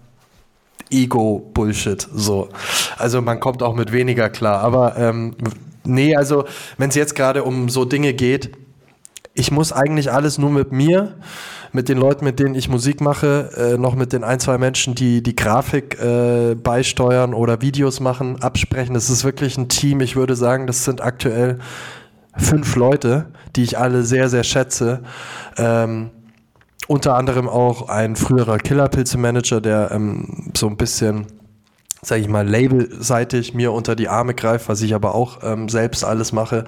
[0.93, 2.07] Ego-Bullshit.
[2.13, 2.49] So.
[2.97, 4.61] Also man kommt auch mit weniger klar.
[4.61, 5.35] Aber ähm,
[5.83, 6.45] nee, also
[6.77, 8.51] wenn es jetzt gerade um so Dinge geht,
[9.33, 11.15] ich muss eigentlich alles nur mit mir,
[11.71, 14.93] mit den Leuten, mit denen ich Musik mache, äh, noch mit den ein, zwei Menschen,
[14.93, 18.93] die die Grafik äh, beisteuern oder Videos machen, absprechen.
[18.93, 20.01] Das ist wirklich ein Team.
[20.01, 21.57] Ich würde sagen, das sind aktuell
[22.37, 25.01] fünf Leute, die ich alle sehr, sehr schätze.
[25.57, 26.11] Ähm,
[26.87, 31.27] unter anderem auch ein früherer Killerpilze-Manager, der ähm, so ein bisschen
[32.05, 36.03] sage ich mal, labelseitig mir unter die Arme greift, was ich aber auch ähm, selbst
[36.03, 36.65] alles mache.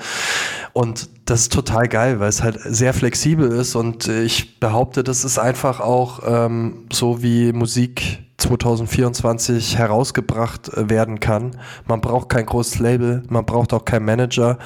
[0.74, 5.26] Und das ist total geil, weil es halt sehr flexibel ist und ich behaupte, das
[5.26, 11.52] ist einfach auch ähm, so wie Musik 2024 herausgebracht äh, werden kann.
[11.88, 14.58] Man braucht kein großes Label, man braucht auch keinen Manager.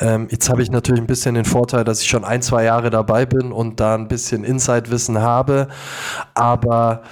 [0.00, 2.90] Ähm, jetzt habe ich natürlich ein bisschen den Vorteil, dass ich schon ein, zwei Jahre
[2.90, 5.68] dabei bin und da ein bisschen Inside-Wissen habe.
[6.34, 7.02] Aber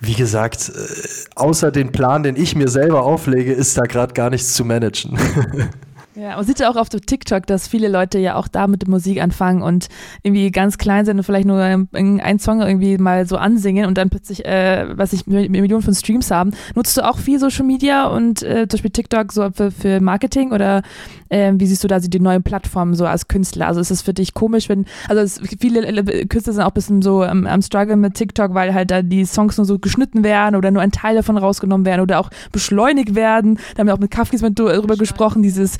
[0.00, 0.98] wie gesagt, äh,
[1.34, 5.18] außer den Plan, den ich mir selber auflege, ist da gerade gar nichts zu managen.
[6.18, 9.22] Ja, man sieht ja auch auf TikTok, dass viele Leute ja auch da mit Musik
[9.22, 9.86] anfangen und
[10.24, 14.10] irgendwie ganz klein sind und vielleicht nur einen Song irgendwie mal so ansingen und dann
[14.10, 16.50] plötzlich, äh, was ich, Millionen von Streams haben.
[16.74, 20.50] Nutzt du auch viel Social Media und äh, zum Beispiel TikTok so für, für Marketing
[20.50, 20.82] oder
[21.28, 23.68] äh, wie siehst du da die neuen Plattformen so als Künstler?
[23.68, 27.02] Also ist es für dich komisch, wenn, also es, viele Künstler sind auch ein bisschen
[27.02, 30.56] so am, am Struggle mit TikTok, weil halt da die Songs nur so geschnitten werden
[30.56, 33.58] oder nur ein Teil davon rausgenommen werden oder auch beschleunigt werden.
[33.74, 35.78] Da haben wir auch mit Kafkis darüber gesprochen, dieses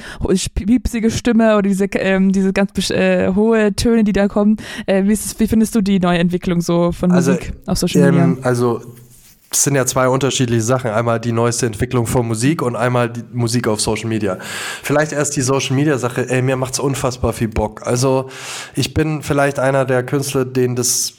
[0.54, 4.56] piepsige Stimme oder diese, ähm, diese ganz äh, hohe Töne, die da kommen.
[4.87, 8.11] Äh, wie, es, wie, findest du die neue Entwicklung so von also, Musik auf Social
[8.11, 8.24] Media?
[8.24, 8.80] Ähm, also
[9.50, 10.90] es sind ja zwei unterschiedliche Sachen.
[10.90, 14.38] Einmal die neueste Entwicklung von Musik und einmal die Musik auf Social Media.
[14.82, 16.28] Vielleicht erst die Social Media Sache.
[16.28, 17.87] Ey, mir macht's unfassbar viel Bock.
[17.87, 18.28] Also
[18.74, 21.14] ich bin vielleicht einer der Künstler, denen das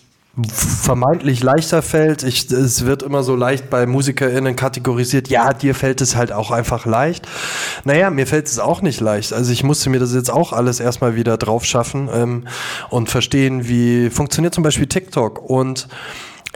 [0.48, 2.24] vermeintlich leichter fällt.
[2.24, 5.28] Ich, es wird immer so leicht bei MusikerInnen kategorisiert.
[5.28, 7.28] Ja, dir fällt es halt auch einfach leicht.
[7.84, 9.34] Naja, mir fällt es auch nicht leicht.
[9.34, 12.48] Also ich musste mir das jetzt auch alles erstmal wieder drauf schaffen ähm,
[12.89, 15.88] und verstehen, wie funktioniert zum Beispiel TikTok und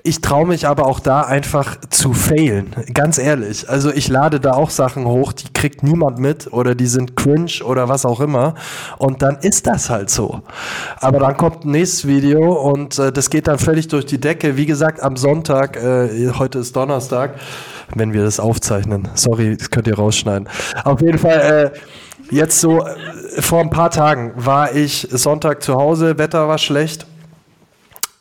[0.02, 2.76] ich traue mich aber auch da einfach zu failen.
[2.94, 3.70] Ganz ehrlich.
[3.70, 7.64] Also ich lade da auch Sachen hoch, die kriegt niemand mit oder die sind cringe
[7.64, 8.56] oder was auch immer.
[8.98, 10.42] Und dann ist das halt so.
[11.00, 14.58] Aber dann kommt ein nächstes Video und äh, das geht dann völlig durch die Decke.
[14.58, 17.36] Wie gesagt, am Sonntag, äh, heute ist Donnerstag,
[17.96, 19.08] wenn wir das aufzeichnen.
[19.14, 20.50] Sorry, das könnt ihr rausschneiden.
[20.84, 25.76] Auf jeden Fall, äh, jetzt so, äh, vor ein paar Tagen war ich Sonntag zu
[25.76, 27.06] Hause, Wetter war schlecht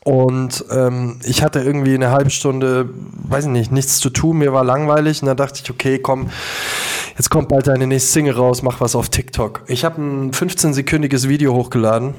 [0.03, 4.51] und ähm, ich hatte irgendwie eine halbe Stunde, weiß ich nicht, nichts zu tun, mir
[4.51, 6.29] war langweilig und dann dachte ich, okay, komm,
[7.17, 9.63] jetzt kommt bald deine nächste Single raus, mach was auf TikTok.
[9.67, 12.15] Ich habe ein 15-sekündiges Video hochgeladen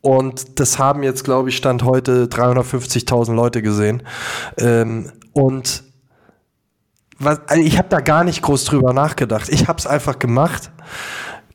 [0.00, 4.04] und das haben jetzt, glaube ich, Stand heute 350.000 Leute gesehen.
[4.56, 5.82] Ähm, und
[7.18, 9.48] was, also ich habe da gar nicht groß drüber nachgedacht.
[9.48, 10.70] Ich habe es einfach gemacht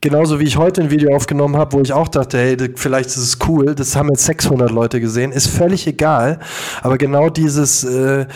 [0.00, 3.16] Genauso wie ich heute ein Video aufgenommen habe, wo ich auch dachte, hey, vielleicht ist
[3.16, 6.38] es cool, das haben jetzt 600 Leute gesehen, ist völlig egal.
[6.82, 8.26] Aber genau dieses äh,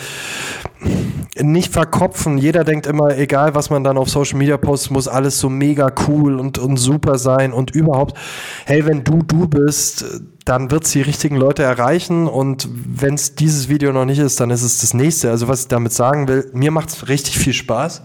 [1.39, 5.39] nicht verkopfen, jeder denkt immer, egal was man dann auf Social Media postet, muss alles
[5.39, 8.17] so mega cool und, und super sein und überhaupt,
[8.65, 10.05] hey, wenn du du bist,
[10.45, 14.39] dann wird es die richtigen Leute erreichen und wenn es dieses Video noch nicht ist,
[14.39, 15.29] dann ist es das nächste.
[15.29, 18.01] Also was ich damit sagen will, mir macht es richtig viel Spaß.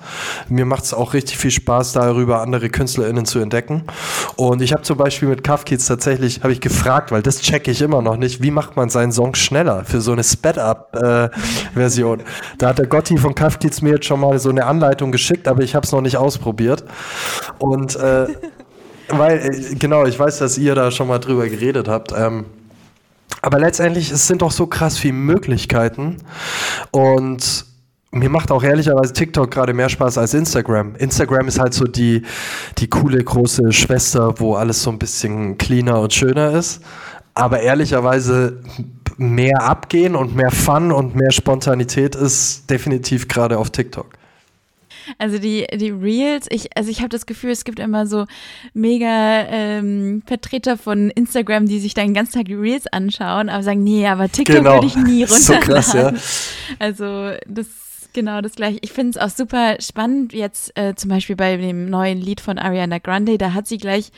[0.48, 3.84] Mir macht es auch richtig viel Spaß, darüber andere KünstlerInnen zu entdecken.
[4.36, 7.80] Und ich habe zum Beispiel mit Kafkids tatsächlich, habe ich gefragt, weil das checke ich
[7.80, 12.20] immer noch nicht, wie macht man seinen Song schneller für so eine Sped-Up-Version.
[12.20, 12.24] Äh,
[12.58, 15.62] da hat der Gotti von Kafkids mir jetzt schon mal so eine Anleitung geschickt, aber
[15.62, 16.84] ich habe es noch nicht ausprobiert.
[17.58, 18.26] Und äh,
[19.08, 22.12] weil, äh, genau, ich weiß, dass ihr da schon mal drüber geredet habt.
[22.16, 22.46] Ähm,
[23.42, 26.16] aber letztendlich, es sind doch so krass viele Möglichkeiten.
[26.90, 27.64] Und
[28.10, 30.96] mir macht auch ehrlicherweise TikTok gerade mehr Spaß als Instagram.
[30.96, 32.22] Instagram ist halt so die,
[32.78, 36.80] die coole große Schwester, wo alles so ein bisschen cleaner und schöner ist.
[37.34, 38.62] Aber ehrlicherweise
[39.18, 44.08] mehr abgehen und mehr Fun und mehr Spontanität ist definitiv gerade auf TikTok.
[45.18, 48.26] Also die, die Reels, ich, also ich habe das Gefühl, es gibt immer so
[48.74, 53.62] mega ähm, Vertreter von Instagram, die sich dann den ganzen Tag die Reels anschauen, aber
[53.62, 54.74] sagen, nee, aber TikTok genau.
[54.74, 55.36] würde ich nie runterladen.
[55.46, 56.12] So krass, ja.
[56.78, 57.66] Also das
[58.16, 58.78] genau das gleiche.
[58.80, 62.58] Ich finde es auch super spannend, jetzt äh, zum Beispiel bei dem neuen Lied von
[62.58, 64.10] Ariana Grande, da hat sie gleich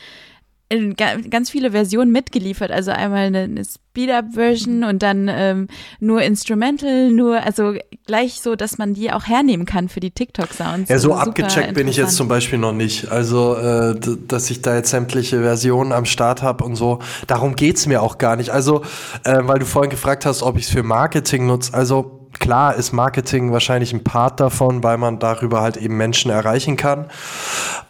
[1.31, 2.71] ganz viele Versionen mitgeliefert.
[2.71, 7.75] Also einmal eine, eine Speed-Up-Version und dann ähm, nur Instrumental, nur, also
[8.07, 10.91] gleich so, dass man die auch hernehmen kann für die TikTok-Sounds.
[10.91, 13.11] Ja, so abgecheckt bin ich jetzt zum Beispiel noch nicht.
[13.11, 16.99] Also, äh, dass ich da jetzt sämtliche Versionen am Start habe und so.
[17.27, 18.51] Darum geht's mir auch gar nicht.
[18.51, 18.83] Also,
[19.25, 21.73] äh, weil du vorhin gefragt hast, ob ich es für Marketing nutze.
[21.73, 26.77] Also, klar ist Marketing wahrscheinlich ein Part davon, weil man darüber halt eben Menschen erreichen
[26.77, 27.07] kann.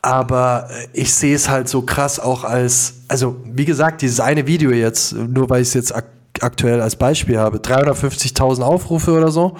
[0.03, 4.70] Aber ich sehe es halt so krass auch als, also wie gesagt, dieses eine Video
[4.70, 6.05] jetzt, nur weil ich es jetzt ak
[6.40, 9.57] aktuell als Beispiel habe, 350.000 Aufrufe oder so.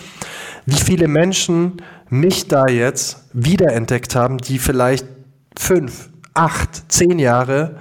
[0.65, 5.05] Wie viele Menschen mich da jetzt wiederentdeckt haben, die vielleicht
[5.59, 7.77] fünf, acht, zehn Jahre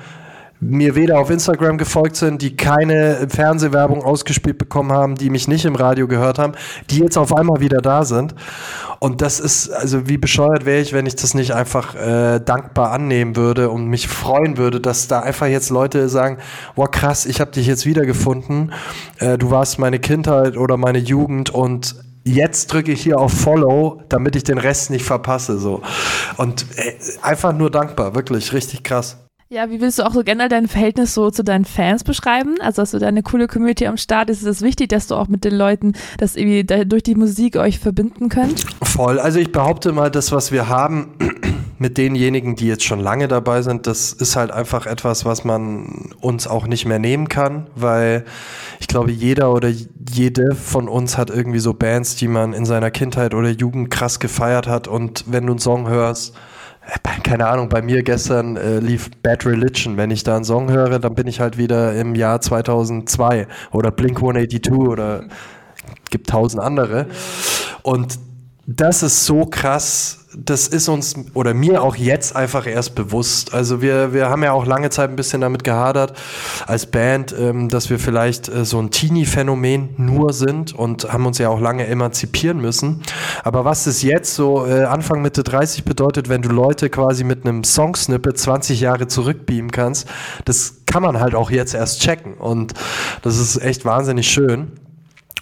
[0.60, 5.66] mir weder auf Instagram gefolgt sind, die keine Fernsehwerbung ausgespielt bekommen haben, die mich nicht
[5.66, 6.54] im Radio gehört haben,
[6.90, 8.34] die jetzt auf einmal wieder da sind.
[9.00, 12.92] Und das ist, also wie bescheuert wäre ich, wenn ich das nicht einfach äh, dankbar
[12.92, 16.38] annehmen würde und mich freuen würde, dass da einfach jetzt Leute sagen,
[16.76, 18.74] wow krass, ich habe dich jetzt wiedergefunden,
[19.20, 24.02] äh, du warst meine Kindheit oder meine Jugend und jetzt drücke ich hier auf Follow,
[24.10, 25.60] damit ich den Rest nicht verpasse.
[25.60, 25.82] So.
[26.38, 29.27] Und äh, einfach nur dankbar, wirklich, richtig krass.
[29.50, 32.56] Ja, wie willst du auch so generell dein Verhältnis so zu deinen Fans beschreiben?
[32.60, 34.30] Also hast du da eine coole Community am Start?
[34.30, 37.80] Ist es wichtig, dass du auch mit den Leuten das irgendwie durch die Musik euch
[37.80, 38.66] verbinden könnt?
[38.84, 39.20] Voll.
[39.20, 41.14] Also ich behaupte mal, das, was wir haben
[41.80, 46.12] mit denjenigen, die jetzt schon lange dabei sind, das ist halt einfach etwas, was man
[46.20, 48.26] uns auch nicht mehr nehmen kann, weil
[48.82, 49.72] ich glaube, jeder oder
[50.12, 54.20] jede von uns hat irgendwie so Bands, die man in seiner Kindheit oder Jugend krass
[54.20, 56.36] gefeiert hat und wenn du einen Song hörst,
[57.24, 59.98] keine Ahnung, bei mir gestern äh, lief Bad Religion.
[59.98, 63.92] Wenn ich da einen Song höre, dann bin ich halt wieder im Jahr 2002 oder
[63.92, 65.24] Blink 182 oder
[66.10, 67.08] gibt tausend andere.
[67.84, 68.20] Und
[68.70, 73.54] das ist so krass, das ist uns oder mir auch jetzt einfach erst bewusst.
[73.54, 76.12] Also wir, wir haben ja auch lange Zeit ein bisschen damit gehadert
[76.66, 81.38] als Band, ähm, dass wir vielleicht äh, so ein Teenie-Phänomen nur sind und haben uns
[81.38, 83.04] ja auch lange emanzipieren müssen.
[83.42, 87.46] Aber was es jetzt so äh, Anfang Mitte 30 bedeutet, wenn du Leute quasi mit
[87.46, 90.10] einem Songsnippet 20 Jahre zurückbeamen kannst,
[90.44, 92.34] das kann man halt auch jetzt erst checken.
[92.34, 92.74] Und
[93.22, 94.74] das ist echt wahnsinnig schön.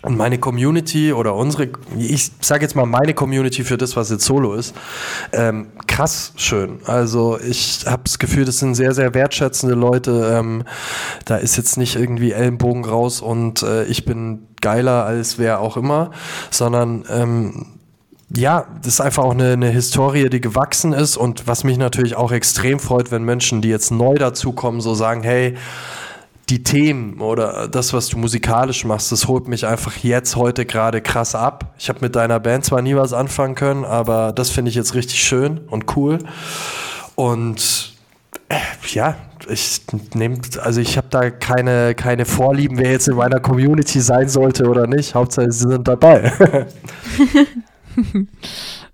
[0.02, 4.26] Und meine Community oder unsere, ich sage jetzt mal meine Community für das, was jetzt
[4.26, 4.76] Solo ist,
[5.32, 6.80] ähm, krass schön.
[6.86, 10.36] Also ich habe das Gefühl, das sind sehr, sehr wertschätzende Leute.
[10.38, 10.64] Ähm,
[11.26, 15.78] da ist jetzt nicht irgendwie Ellenbogen raus und äh, ich bin geiler als wer auch
[15.78, 16.12] immer,
[16.52, 17.66] sondern ähm,
[18.36, 22.16] ja, das ist einfach auch eine, eine Historie, die gewachsen ist und was mich natürlich
[22.16, 25.56] auch extrem freut, wenn Menschen, die jetzt neu dazukommen, so sagen, hey,
[26.50, 31.02] die Themen oder das, was du musikalisch machst, das holt mich einfach jetzt heute gerade
[31.02, 31.74] krass ab.
[31.78, 34.94] Ich habe mit deiner Band zwar nie was anfangen können, aber das finde ich jetzt
[34.94, 36.20] richtig schön und cool.
[37.16, 37.94] Und
[38.50, 38.56] äh,
[38.94, 39.16] ja,
[39.48, 39.82] ich
[40.14, 44.68] nehme, also ich habe da keine, keine Vorlieben, wer jetzt in meiner Community sein sollte
[44.68, 45.16] oder nicht.
[45.16, 46.32] Hauptsache, sie sind dabei.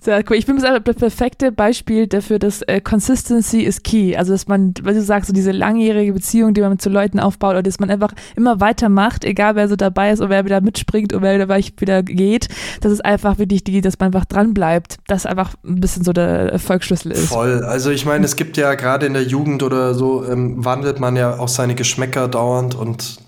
[0.00, 0.36] Sehr cool.
[0.36, 4.16] Ich bin das perfekte Beispiel dafür, dass äh, Consistency is key.
[4.16, 7.50] Also, dass man, weil du sagst, so diese langjährige Beziehung, die man so Leuten aufbaut,
[7.50, 11.12] oder dass man einfach immer weitermacht, egal wer so dabei ist oder wer wieder mitspringt
[11.12, 12.46] oder wer wieder geht.
[12.80, 14.98] Das ist einfach wirklich die, dass man einfach dran bleibt.
[15.08, 17.30] Das einfach ein bisschen so der Erfolgsschlüssel ist.
[17.30, 17.64] Voll.
[17.64, 21.16] Also, ich meine, es gibt ja gerade in der Jugend oder so, ähm, wandelt man
[21.16, 23.18] ja auch seine Geschmäcker dauernd und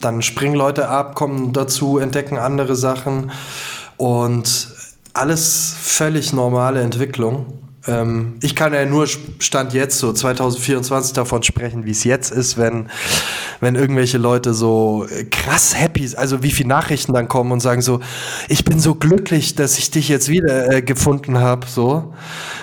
[0.00, 3.30] dann springen Leute ab, kommen dazu, entdecken andere Sachen
[3.96, 4.73] und
[5.14, 7.64] alles völlig normale Entwicklung.
[7.86, 12.56] Ähm, ich kann ja nur Stand jetzt, so 2024, davon sprechen, wie es jetzt ist,
[12.56, 12.88] wenn,
[13.60, 18.00] wenn irgendwelche Leute so krass happy, also wie viele Nachrichten dann kommen und sagen so,
[18.48, 22.14] ich bin so glücklich, dass ich dich jetzt wieder äh, gefunden habe, so.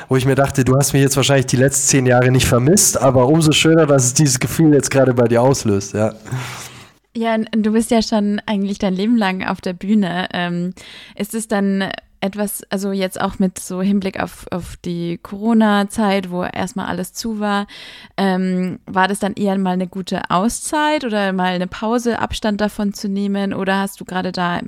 [0.09, 2.99] Wo ich mir dachte, du hast mich jetzt wahrscheinlich die letzten zehn Jahre nicht vermisst,
[2.99, 6.13] aber umso schöner, dass es dieses Gefühl jetzt gerade bei dir auslöst, ja.
[7.15, 10.29] Ja, du bist ja schon eigentlich dein Leben lang auf der Bühne.
[10.33, 10.73] Ähm,
[11.15, 16.43] ist es dann etwas, also jetzt auch mit so Hinblick auf, auf die Corona-Zeit, wo
[16.43, 17.67] erstmal alles zu war,
[18.15, 22.93] ähm, war das dann eher mal eine gute Auszeit oder mal eine Pause, Abstand davon
[22.93, 23.53] zu nehmen?
[23.53, 24.59] Oder hast du gerade da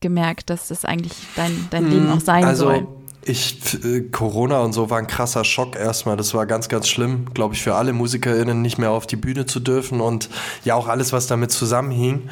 [0.00, 2.86] gemerkt, dass das eigentlich dein, dein Leben hm, auch sein also, soll?
[3.22, 6.16] Ich, äh, Corona und so war ein krasser Schock erstmal.
[6.16, 9.46] Das war ganz, ganz schlimm, glaube ich, für alle MusikerInnen nicht mehr auf die Bühne
[9.46, 10.30] zu dürfen und
[10.64, 12.30] ja auch alles, was damit zusammenhing.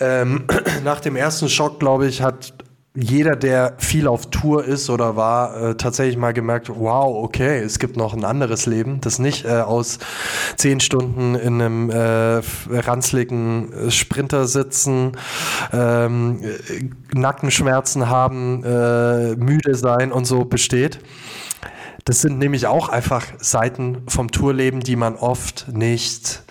[0.00, 0.46] Ähm,
[0.84, 2.54] nach dem ersten Schock, glaube ich, hat
[2.96, 7.78] jeder, der viel auf Tour ist oder war, äh, tatsächlich mal gemerkt, wow, okay, es
[7.78, 9.98] gibt noch ein anderes Leben, das nicht äh, aus
[10.56, 15.12] zehn Stunden in einem äh, ranzligen äh, Sprinter sitzen,
[15.72, 20.98] ähm, äh, Nackenschmerzen haben, äh, müde sein und so besteht.
[22.06, 26.44] Das sind nämlich auch einfach Seiten vom Tourleben, die man oft nicht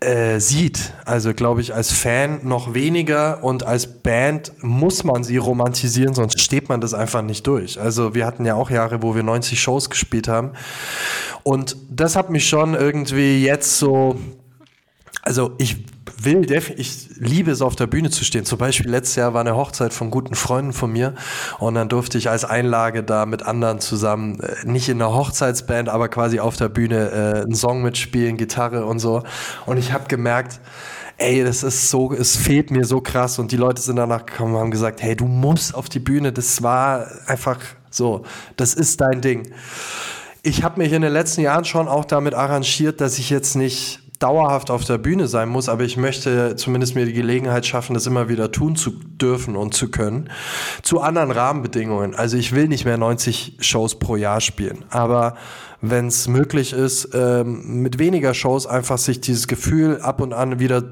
[0.00, 0.92] äh, sieht.
[1.04, 6.40] Also glaube ich als Fan noch weniger und als Band muss man sie romantisieren, sonst
[6.40, 7.80] steht man das einfach nicht durch.
[7.80, 10.52] Also wir hatten ja auch Jahre, wo wir 90 Shows gespielt haben
[11.42, 14.18] und das hat mich schon irgendwie jetzt so,
[15.22, 15.76] also ich
[16.18, 18.44] will, ich liebe es, auf der Bühne zu stehen.
[18.44, 21.14] Zum Beispiel letztes Jahr war eine Hochzeit von guten Freunden von mir
[21.58, 25.88] und dann durfte ich als Einlage da mit anderen zusammen, äh, nicht in einer Hochzeitsband,
[25.88, 29.22] aber quasi auf der Bühne äh, einen Song mitspielen, Gitarre und so.
[29.66, 30.60] Und ich habe gemerkt,
[31.18, 33.38] ey, das ist so, es fehlt mir so krass.
[33.38, 36.32] Und die Leute sind danach gekommen und haben gesagt, hey, du musst auf die Bühne.
[36.32, 37.58] Das war einfach
[37.90, 38.24] so,
[38.56, 39.50] das ist dein Ding
[40.46, 44.00] ich habe mich in den letzten Jahren schon auch damit arrangiert, dass ich jetzt nicht
[44.18, 48.06] dauerhaft auf der Bühne sein muss, aber ich möchte zumindest mir die Gelegenheit schaffen, das
[48.06, 50.30] immer wieder tun zu dürfen und zu können.
[50.82, 52.14] Zu anderen Rahmenbedingungen.
[52.14, 55.36] Also ich will nicht mehr 90 Shows pro Jahr spielen, aber
[55.80, 60.58] wenn es möglich ist, ähm, mit weniger Shows einfach sich dieses Gefühl ab und an
[60.58, 60.82] wieder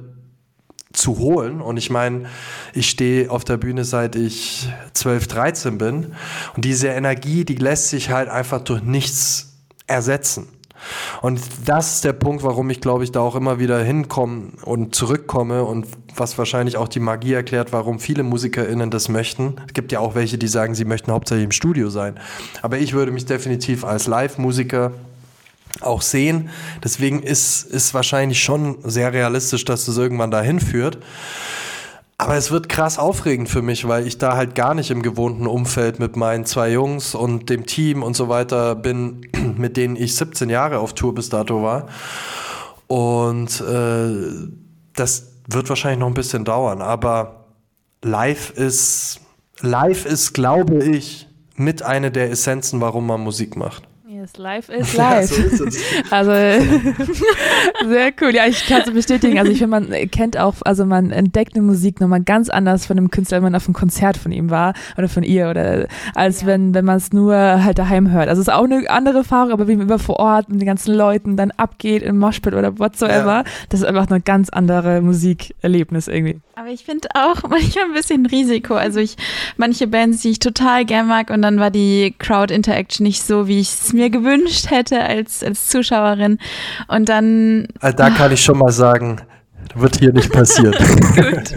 [0.92, 1.60] zu holen.
[1.60, 2.26] Und ich meine,
[2.72, 6.14] ich stehe auf der Bühne seit ich 12, 13 bin.
[6.54, 10.48] Und diese Energie, die lässt sich halt einfach durch nichts ersetzen.
[11.22, 14.94] Und das ist der Punkt, warum ich glaube ich da auch immer wieder hinkomme und
[14.94, 19.56] zurückkomme und was wahrscheinlich auch die Magie erklärt, warum viele MusikerInnen das möchten.
[19.66, 22.18] Es gibt ja auch welche, die sagen, sie möchten hauptsächlich im Studio sein.
[22.62, 24.92] Aber ich würde mich definitiv als Live-Musiker
[25.80, 26.50] auch sehen.
[26.82, 30.98] Deswegen ist, ist wahrscheinlich schon sehr realistisch, dass das irgendwann dahin führt.
[32.16, 35.46] Aber es wird krass aufregend für mich, weil ich da halt gar nicht im gewohnten
[35.46, 39.26] Umfeld mit meinen zwei Jungs und dem Team und so weiter bin,
[39.58, 41.88] mit denen ich 17 Jahre auf Tour bis dato war.
[42.86, 44.48] Und äh,
[44.94, 47.46] das wird wahrscheinlich noch ein bisschen dauern, aber
[48.02, 49.20] live ist,
[49.60, 53.88] live ist, glaube ich, mit einer der Essenzen, warum man Musik macht.
[54.24, 55.30] Yes, live is live.
[55.30, 55.64] Ja, so
[56.08, 56.32] also
[57.86, 58.34] sehr cool.
[58.34, 59.38] Ja, ich kann es bestätigen.
[59.38, 62.96] Also ich finde, man kennt auch, also man entdeckt eine Musik nochmal ganz anders von
[62.96, 66.40] einem Künstler, wenn man auf einem Konzert von ihm war oder von ihr oder als
[66.40, 66.46] ja.
[66.46, 68.30] wenn, wenn man es nur halt daheim hört.
[68.30, 70.66] Also es ist auch eine andere Erfahrung, aber wie man immer vor Ort mit den
[70.66, 73.44] ganzen Leuten dann abgeht im Moshpit oder whatsoever, ja.
[73.68, 76.40] das ist einfach eine ganz andere Musikerlebnis irgendwie.
[76.56, 78.74] Aber ich finde auch manchmal ein bisschen Risiko.
[78.74, 79.16] Also ich,
[79.56, 83.48] manche Bands, die ich total gern mag und dann war die Crowd Interaction nicht so,
[83.48, 86.38] wie ich es mir gewünscht hätte als, als Zuschauerin.
[86.88, 87.66] Und dann.
[87.80, 89.20] Also da kann ich schon mal sagen,
[89.74, 90.74] wird hier nicht passieren.
[91.14, 91.54] Gut.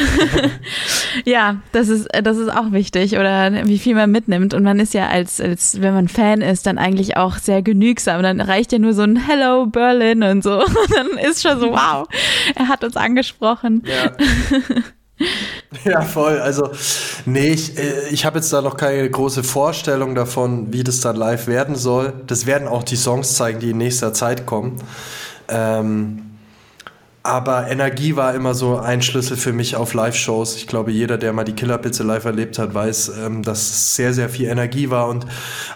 [1.24, 4.54] ja, das ist, das ist auch wichtig oder wie viel man mitnimmt.
[4.54, 8.22] Und man ist ja als, als, wenn man Fan ist, dann eigentlich auch sehr genügsam.
[8.22, 10.62] Dann reicht ja nur so ein Hello Berlin und so.
[10.62, 12.06] Und dann ist schon so, wow,
[12.54, 13.82] er hat uns angesprochen.
[13.86, 14.12] Ja.
[15.84, 16.38] Ja, voll.
[16.40, 16.70] Also,
[17.26, 21.16] nee, ich, äh, ich habe jetzt da noch keine große Vorstellung davon, wie das dann
[21.16, 22.12] live werden soll.
[22.26, 24.82] Das werden auch die Songs zeigen, die in nächster Zeit kommen.
[25.48, 26.31] Ähm,
[27.22, 30.56] aber Energie war immer so ein Schlüssel für mich auf Live-Shows.
[30.56, 34.12] Ich glaube, jeder, der mal die Killerpizza live erlebt hat, weiß, ähm, dass es sehr,
[34.12, 35.08] sehr viel Energie war.
[35.08, 35.26] Und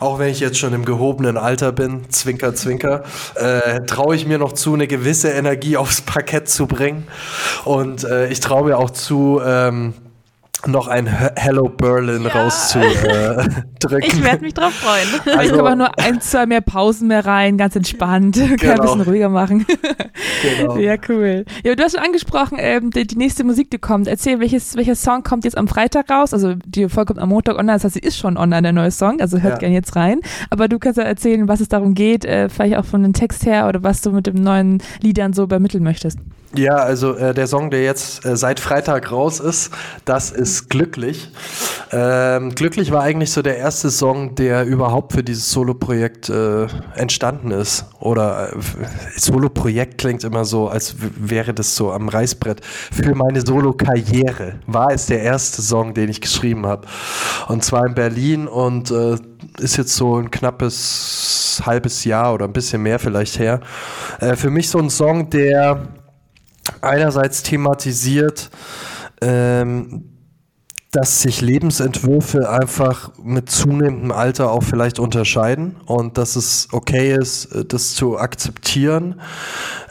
[0.01, 3.05] auch wenn ich jetzt schon im gehobenen Alter bin, zwinker, zwinker,
[3.37, 7.07] äh, traue ich mir noch zu, eine gewisse Energie aufs Parkett zu bringen.
[7.65, 9.95] Und äh, ich traue mir auch zu, ähm,
[10.67, 12.31] noch ein Hello Berlin ja.
[12.31, 13.65] rauszudrücken.
[14.01, 15.37] ich werde mich drauf freuen.
[15.39, 18.37] Also, ich aber nur ein, zwei mehr Pausen mehr rein, ganz entspannt.
[18.37, 18.57] Genau.
[18.61, 19.67] Kann ein bisschen ruhiger machen.
[20.43, 20.77] genau.
[20.87, 21.45] Ja, cool.
[21.65, 24.09] Ja, du hast schon angesprochen, ähm, die, die, nächste Musik, die kommt.
[24.09, 26.33] Erzähl, welches, welcher Song kommt jetzt am Freitag raus?
[26.33, 28.91] Also die Folge kommt am Montag online, das heißt, sie ist schon online, der neue
[28.91, 29.59] Song, also hört ja.
[29.59, 30.21] gerne jetzt rein.
[30.51, 33.47] Aber du kannst ja erzählen, was es darum geht, äh, vielleicht auch von dem Text
[33.47, 36.19] her oder was du mit dem neuen Liedern so übermitteln möchtest.
[36.57, 39.71] Ja, also äh, der Song, der jetzt äh, seit Freitag raus ist,
[40.05, 41.31] das ist Glücklich.
[41.93, 47.51] Ähm, Glücklich war eigentlich so der erste Song, der überhaupt für dieses Solo-Projekt äh, entstanden
[47.51, 47.87] ist.
[48.01, 48.57] Oder äh,
[49.17, 52.65] Solo-Projekt klingt immer so, als wäre das so am Reißbrett.
[52.65, 56.87] Für meine Solo-Karriere war es der erste Song, den ich geschrieben habe.
[57.49, 59.17] Und zwar in Berlin und äh,
[59.59, 63.61] ist jetzt so ein knappes halbes Jahr oder ein bisschen mehr vielleicht her.
[64.21, 65.89] Äh, für mich so ein Song, der
[66.81, 68.51] einerseits thematisiert,
[69.21, 70.17] ähm,
[70.97, 77.47] dass sich Lebensentwürfe einfach mit zunehmendem Alter auch vielleicht unterscheiden und dass es okay ist,
[77.47, 79.21] äh, das zu akzeptieren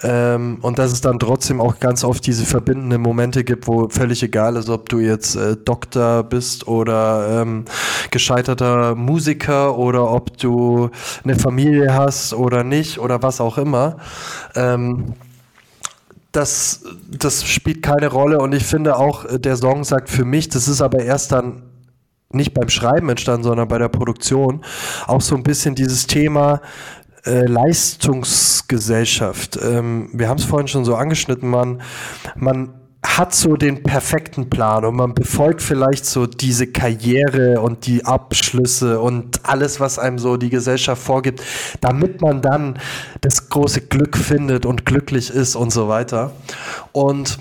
[0.02, 4.24] ähm, und dass es dann trotzdem auch ganz oft diese verbindenden Momente gibt, wo völlig
[4.24, 7.66] egal ist, ob du jetzt äh, Doktor bist oder ähm,
[8.10, 10.90] gescheiterter Musiker oder ob du
[11.24, 13.98] eine Familie hast oder nicht oder was auch immer.
[14.56, 15.14] Ähm,
[16.36, 20.50] das, das spielt keine Rolle und ich finde auch, äh, der Song sagt für mich,
[20.50, 21.64] das ist aber erst dann
[22.32, 24.64] nicht beim Schreiben entstanden, sondern bei der Produktion,
[25.08, 26.62] auch so ein bisschen dieses Thema
[27.26, 29.60] äh, Leistungsgesellschaft.
[29.64, 31.82] Ähm, wir haben es vorhin schon so angeschnitten, man,
[32.36, 32.74] man
[33.06, 39.00] hat so den perfekten Plan und man befolgt vielleicht so diese Karriere und die Abschlüsse
[39.00, 41.42] und alles, was einem so die Gesellschaft vorgibt,
[41.82, 42.80] damit man dann
[43.22, 46.34] das große Glück findet und glücklich ist und so weiter.
[46.92, 47.40] Und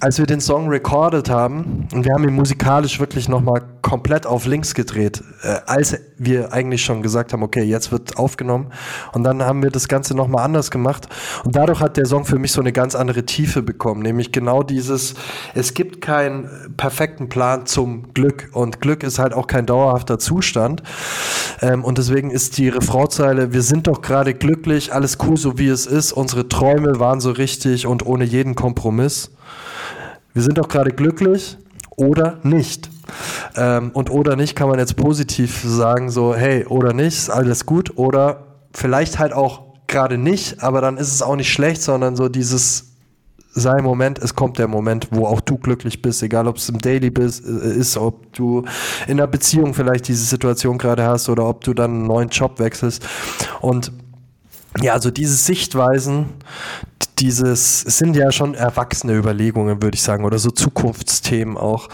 [0.00, 4.46] als wir den Song recorded haben, und wir haben ihn musikalisch wirklich nochmal komplett auf
[4.46, 8.72] links gedreht, äh, als wir eigentlich schon gesagt haben, okay, jetzt wird aufgenommen.
[9.12, 11.06] Und dann haben wir das Ganze nochmal anders gemacht.
[11.44, 14.64] Und dadurch hat der Song für mich so eine ganz andere Tiefe bekommen, nämlich genau
[14.64, 15.14] dieses,
[15.54, 18.48] es gibt keinen perfekten Plan zum Glück.
[18.54, 20.82] Und Glück ist halt auch kein dauerhafter Zustand.
[21.62, 25.68] Ähm, und deswegen ist die Refrainzeile, wir sind doch gerade glücklich, alles cool, so wie
[25.68, 29.30] es ist, unsere Träume waren so richtig und ohne jeden Kompromiss.
[30.34, 31.56] Wir sind doch gerade glücklich
[31.96, 32.90] oder nicht.
[33.56, 37.96] Ähm, und oder nicht kann man jetzt positiv sagen, so, hey, oder nicht, alles gut.
[37.96, 42.28] Oder vielleicht halt auch gerade nicht, aber dann ist es auch nicht schlecht, sondern so
[42.28, 42.96] dieses
[43.56, 46.78] sei Moment, es kommt der Moment, wo auch du glücklich bist, egal ob es im
[46.78, 48.64] Daily bist, äh, ist, ob du
[49.06, 52.58] in einer Beziehung vielleicht diese Situation gerade hast oder ob du dann einen neuen Job
[52.58, 53.06] wechselst.
[53.62, 53.92] Und
[54.82, 56.26] ja, also diese Sichtweisen,
[57.18, 61.88] dieses, es sind ja schon erwachsene Überlegungen, würde ich sagen, oder so Zukunftsthemen auch.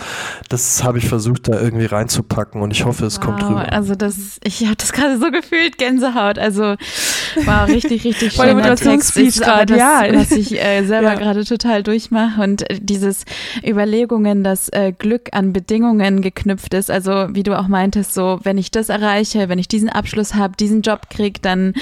[0.49, 3.73] Das habe ich versucht, da irgendwie reinzupacken und ich hoffe, es wow, kommt rüber.
[3.73, 6.39] Also das, ich habe das gerade so gefühlt, Gänsehaut.
[6.39, 6.77] Also
[7.45, 8.57] war richtig, richtig schön.
[8.57, 10.03] Motivationsspeech gerade, ja.
[10.13, 11.15] Was ich äh, selber ja.
[11.15, 13.25] gerade total durchmache und äh, dieses
[13.67, 16.91] Überlegungen, dass äh, Glück an Bedingungen geknüpft ist.
[16.91, 20.57] Also wie du auch meintest, so wenn ich das erreiche, wenn ich diesen Abschluss habe,
[20.57, 21.75] diesen Job kriege, dann,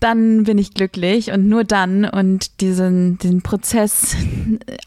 [0.00, 4.16] dann bin ich glücklich und nur dann und diesen, diesen Prozess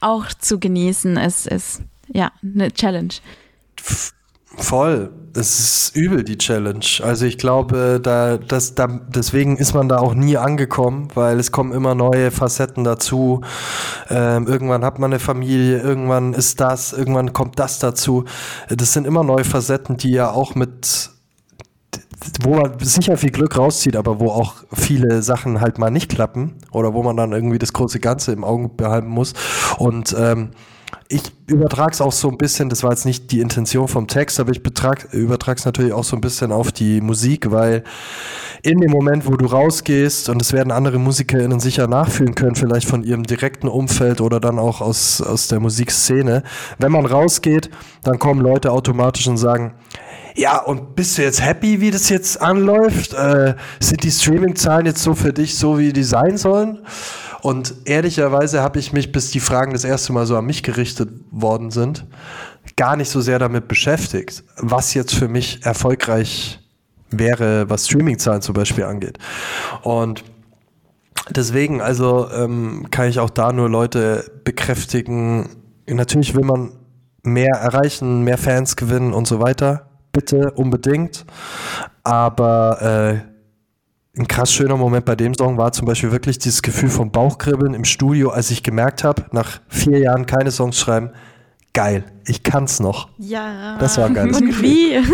[0.02, 3.14] auch zu genießen, ist, ist ja eine Challenge.
[4.56, 5.12] Voll.
[5.38, 6.84] Das ist übel, die Challenge.
[7.04, 11.52] Also ich glaube, da, das, da, deswegen ist man da auch nie angekommen, weil es
[11.52, 13.42] kommen immer neue Facetten dazu.
[14.10, 18.26] Ähm, irgendwann hat man eine Familie, irgendwann ist das, irgendwann kommt das dazu.
[18.70, 21.12] Das sind immer neue Facetten, die ja auch mit
[22.42, 26.56] wo man sicher viel Glück rauszieht, aber wo auch viele Sachen halt mal nicht klappen
[26.72, 29.34] oder wo man dann irgendwie das große Ganze im Auge behalten muss.
[29.78, 30.50] Und ähm,
[31.10, 34.40] ich übertrage es auch so ein bisschen, das war jetzt nicht die Intention vom Text,
[34.40, 37.84] aber ich übertrage es natürlich auch so ein bisschen auf die Musik, weil
[38.62, 42.88] in dem Moment, wo du rausgehst, und das werden andere MusikerInnen sicher nachfühlen können, vielleicht
[42.88, 46.44] von ihrem direkten Umfeld oder dann auch aus, aus der Musikszene,
[46.78, 47.70] wenn man rausgeht,
[48.04, 49.74] dann kommen Leute automatisch und sagen,
[50.36, 53.14] ja, und bist du jetzt happy, wie das jetzt anläuft?
[53.14, 56.80] Äh, sind die Streaming-Zahlen jetzt so für dich so, wie die sein sollen?
[57.48, 61.08] Und ehrlicherweise habe ich mich, bis die Fragen das erste Mal so an mich gerichtet
[61.32, 62.06] worden sind,
[62.76, 66.60] gar nicht so sehr damit beschäftigt, was jetzt für mich erfolgreich
[67.10, 69.18] wäre, was Streaming-Zahlen zum Beispiel angeht.
[69.84, 70.26] Und
[71.30, 75.48] deswegen, also ähm, kann ich auch da nur Leute bekräftigen,
[75.88, 76.74] natürlich will man
[77.24, 81.26] mehr erreichen, mehr Fans gewinnen und so weiter bitte unbedingt.
[82.04, 83.37] Aber äh,
[84.18, 87.74] ein krass schöner Moment bei dem Song war zum Beispiel wirklich dieses Gefühl vom Bauchkribbeln
[87.74, 91.12] im Studio, als ich gemerkt habe, nach vier Jahren keine Songs schreiben,
[91.74, 93.10] geil, ich kann's noch.
[93.18, 93.78] Ja.
[93.78, 94.34] Das war geil.
[94.34, 95.00] Und wie?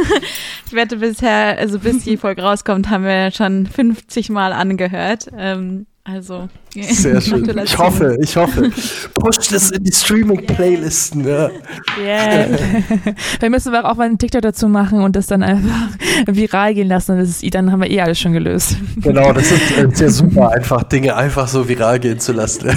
[0.66, 5.30] Ich wette, bisher, also bis die Folge rauskommt, haben wir schon 50 Mal angehört.
[5.38, 7.50] Ähm, also, sehr schön.
[7.64, 8.70] Ich hoffe, ich hoffe.
[9.14, 11.26] Pusht es in die Streaming-Playlisten.
[11.26, 11.50] Ja.
[11.98, 12.48] Yeah.
[13.40, 15.88] Wir müssen auch mal einen TikTok dazu machen und das dann einfach
[16.28, 17.18] viral gehen lassen.
[17.18, 18.76] Das ist, dann haben wir eh alles schon gelöst.
[18.98, 22.68] Genau, das ist äh, sehr super, einfach Dinge einfach so viral gehen zu lassen.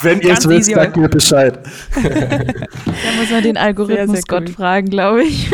[0.00, 1.58] Wenn ihr es wisst, sagt mir Bescheid.
[1.94, 2.00] Da
[3.18, 5.50] muss man den Algorithmus Gott fragen, glaube ich.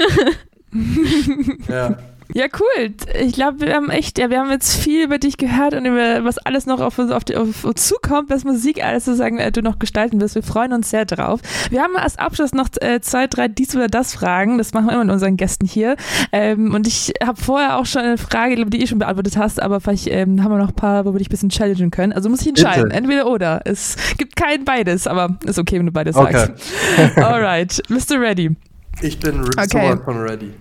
[1.71, 1.97] Ja.
[2.35, 2.95] Ja, cool.
[3.21, 6.25] Ich glaube, wir haben echt, ja, wir haben jetzt viel über dich gehört und über
[6.25, 9.51] was alles noch auf uns, auf, die, auf uns zukommt, was Musik alles sozusagen äh,
[9.51, 10.35] du noch gestalten wirst.
[10.35, 11.41] Wir freuen uns sehr drauf.
[11.71, 14.59] Wir haben als Abschluss noch äh, zwei, drei dies oder das Fragen.
[14.59, 15.97] Das machen wir immer mit unseren Gästen hier.
[16.31, 19.81] Ähm, und ich habe vorher auch schon eine Frage, die ich schon beantwortet hast, aber
[19.81, 22.13] vielleicht ähm, haben wir noch ein paar, wo wir dich ein bisschen challengen können.
[22.13, 22.97] Also muss ich entscheiden, Bitte.
[22.97, 23.63] entweder oder.
[23.65, 26.33] Es gibt kein beides, aber ist okay, wenn du beides okay.
[26.33, 26.73] sagst.
[27.17, 28.55] Alright, bist du ready?
[29.01, 29.67] Ich bin okay.
[29.67, 30.53] sowas von ready.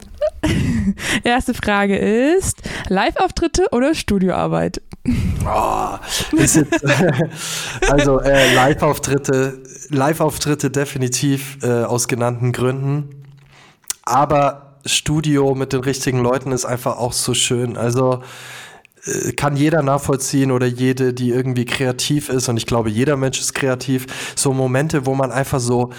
[1.23, 4.81] Erste Frage ist: Live-Auftritte oder Studioarbeit?
[5.45, 5.97] Oh,
[6.37, 6.57] jetzt,
[7.89, 13.23] also äh, Live-Auftritte, Live-Auftritte definitiv äh, aus genannten Gründen.
[14.03, 17.77] Aber Studio mit den richtigen Leuten ist einfach auch so schön.
[17.77, 18.21] Also
[19.35, 22.49] kann jeder nachvollziehen oder jede, die irgendwie kreativ ist.
[22.49, 24.07] Und ich glaube, jeder Mensch ist kreativ.
[24.35, 25.91] So Momente, wo man einfach so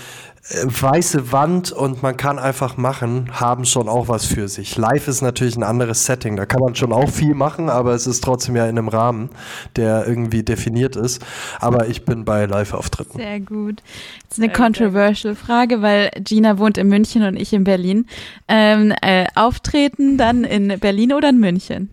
[0.51, 4.77] äh, weiße Wand und man kann einfach machen, haben schon auch was für sich.
[4.77, 8.07] Live ist natürlich ein anderes Setting, da kann man schon auch viel machen, aber es
[8.07, 9.31] ist trotzdem ja in einem Rahmen,
[9.77, 11.25] der irgendwie definiert ist.
[11.61, 13.19] Aber ich bin bei Live-Auftritten.
[13.19, 13.83] Sehr gut.
[14.29, 18.07] Das ist eine controversial Frage, weil Gina wohnt in München und ich in Berlin.
[18.49, 21.91] Ähm, äh, auftreten dann in Berlin oder in München?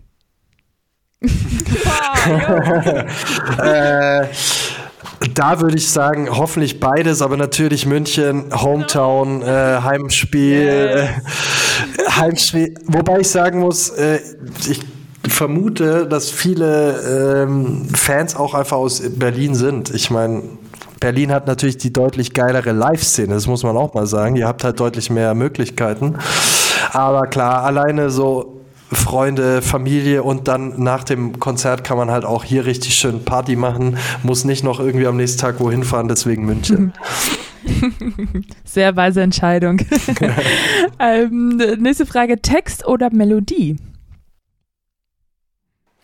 [3.61, 4.25] äh,
[5.33, 11.07] Da würde ich sagen, hoffentlich beides, aber natürlich München, Hometown, äh, Heimspiel, äh,
[12.09, 12.75] Heimspiel.
[12.85, 14.19] Wobei ich sagen muss, äh,
[14.69, 14.81] ich
[15.27, 19.89] vermute, dass viele ähm, Fans auch einfach aus Berlin sind.
[19.89, 20.43] Ich meine,
[20.99, 24.35] Berlin hat natürlich die deutlich geilere Live-Szene, das muss man auch mal sagen.
[24.35, 26.15] Ihr habt halt deutlich mehr Möglichkeiten.
[26.93, 28.54] Aber klar, alleine so
[28.91, 33.55] Freunde, Familie und dann nach dem Konzert kann man halt auch hier richtig schön Party
[33.55, 36.93] machen, muss nicht noch irgendwie am nächsten Tag wohin fahren, deswegen München.
[38.63, 39.79] Sehr weise Entscheidung.
[40.99, 43.77] ähm, nächste Frage: Text oder Melodie?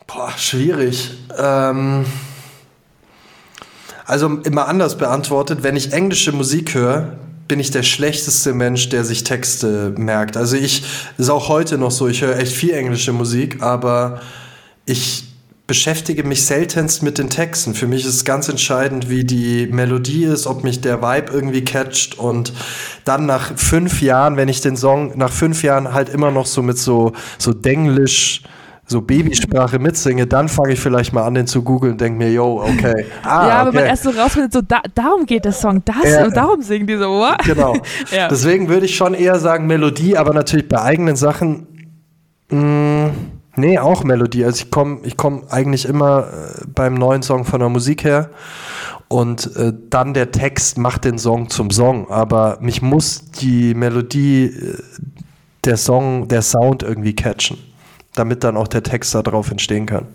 [0.07, 1.11] Boah, schwierig.
[1.37, 2.05] Ähm,
[4.05, 7.13] also immer anders beantwortet, wenn ich englische Musik höre,
[7.51, 10.37] bin ich der schlechteste Mensch, der sich Texte merkt.
[10.37, 10.83] Also ich,
[11.17, 14.21] ist auch heute noch so, ich höre echt viel englische Musik, aber
[14.85, 15.25] ich
[15.67, 17.73] beschäftige mich seltenst mit den Texten.
[17.73, 22.17] Für mich ist ganz entscheidend, wie die Melodie ist, ob mich der Vibe irgendwie catcht
[22.17, 22.53] und
[23.03, 26.61] dann nach fünf Jahren, wenn ich den Song nach fünf Jahren halt immer noch so
[26.61, 28.43] mit so, so Denglisch
[28.91, 32.31] so Babysprache mitsinge, dann fange ich vielleicht mal an, den zu googeln und denke mir,
[32.31, 33.05] yo, okay.
[33.23, 33.79] Ah, ja, aber okay.
[33.79, 36.97] man erst so rausfindet, so da, darum geht der Song, das und darum singen die
[36.97, 37.39] so, what?
[37.45, 37.75] Genau.
[38.11, 38.27] ja.
[38.27, 41.67] Deswegen würde ich schon eher sagen Melodie, aber natürlich bei eigenen Sachen,
[42.49, 43.11] mh, mm,
[43.55, 44.45] nee, auch Melodie.
[44.45, 48.29] Also ich komme ich komm eigentlich immer äh, beim neuen Song von der Musik her
[49.07, 54.45] und äh, dann der Text macht den Song zum Song, aber mich muss die Melodie,
[54.45, 54.77] äh,
[55.63, 57.57] der Song, der Sound irgendwie catchen
[58.15, 60.07] damit dann auch der Text darauf entstehen kann.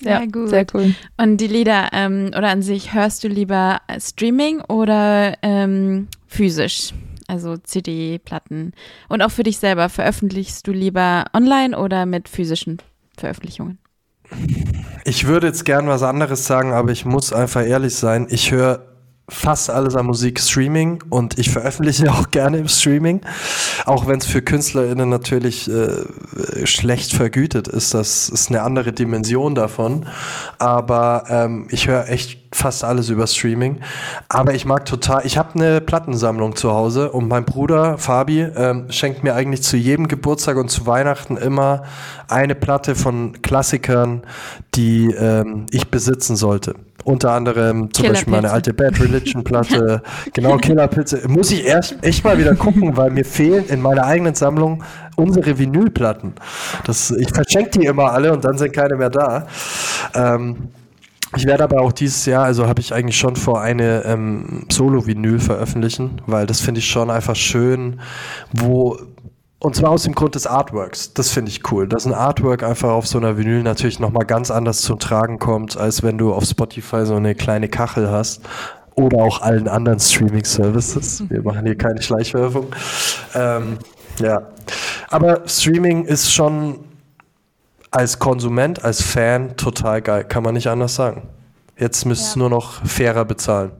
[0.00, 0.50] Sehr ja, gut.
[0.50, 0.94] Sehr cool.
[1.16, 6.92] Und die Lieder ähm, oder an sich hörst du lieber Streaming oder ähm, physisch?
[7.26, 8.72] Also CD, Platten.
[9.08, 12.78] Und auch für dich selber, veröffentlichst du lieber online oder mit physischen
[13.16, 13.78] Veröffentlichungen?
[15.04, 18.26] Ich würde jetzt gern was anderes sagen, aber ich muss einfach ehrlich sein.
[18.28, 18.93] Ich höre
[19.28, 23.20] fast alles an Musik Streaming und ich veröffentliche auch gerne im Streaming,
[23.86, 27.94] auch wenn es für KünstlerInnen natürlich äh, schlecht vergütet ist.
[27.94, 30.06] Das ist eine andere Dimension davon.
[30.58, 33.80] Aber ähm, ich höre echt fast alles über Streaming.
[34.28, 38.86] Aber ich mag total, ich habe eine Plattensammlung zu Hause und mein Bruder Fabi ähm,
[38.90, 41.82] schenkt mir eigentlich zu jedem Geburtstag und zu Weihnachten immer
[42.28, 44.22] eine Platte von Klassikern,
[44.74, 46.74] die ähm, ich besitzen sollte.
[47.02, 50.00] Unter anderem zum Beispiel meine alte Bad Religion Platte,
[50.32, 51.28] genau Killerpilze.
[51.28, 54.82] Muss ich erst echt mal wieder gucken, weil mir fehlen in meiner eigenen Sammlung
[55.16, 56.32] unsere Vinylplatten.
[56.86, 59.46] Das, ich verschenke die immer alle und dann sind keine mehr da.
[60.14, 60.70] Ähm,
[61.36, 65.40] ich werde aber auch dieses Jahr, also habe ich eigentlich schon vor, eine ähm, Solo-Vinyl
[65.40, 68.00] veröffentlichen, weil das finde ich schon einfach schön,
[68.52, 68.98] wo
[69.64, 71.14] und zwar aus dem Grund des Artworks.
[71.14, 71.88] Das finde ich cool.
[71.88, 75.78] Dass ein Artwork einfach auf so einer Vinyl natürlich nochmal ganz anders zum Tragen kommt,
[75.78, 78.42] als wenn du auf Spotify so eine kleine Kachel hast.
[78.94, 81.24] Oder auch allen anderen Streaming-Services.
[81.30, 82.66] Wir machen hier keine Schleichwerbung.
[83.34, 83.78] Ähm,
[84.20, 84.48] ja.
[85.08, 86.80] Aber Streaming ist schon
[87.94, 90.24] als Konsument, als Fan total geil.
[90.24, 91.28] Kann man nicht anders sagen.
[91.78, 92.40] Jetzt müsst ja.
[92.40, 93.72] nur noch fairer bezahlen.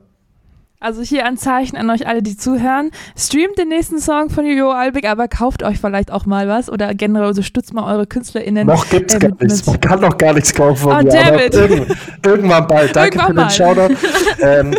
[0.81, 2.91] Also hier ein Zeichen an euch alle, die zuhören.
[3.17, 6.93] Streamt den nächsten Song von Jojo Albig, aber kauft euch vielleicht auch mal was oder
[6.93, 8.67] generell unterstützt mal eure KünstlerInnen.
[8.67, 9.65] Noch gibt's äh, gar nichts.
[9.65, 11.09] Man kann noch gar nichts kaufen von oh, mir.
[11.09, 11.53] Damn it.
[11.55, 12.95] Irgend, irgendwann bald.
[12.95, 13.95] Danke irgendwann für den Shoutout.
[14.41, 14.75] ähm,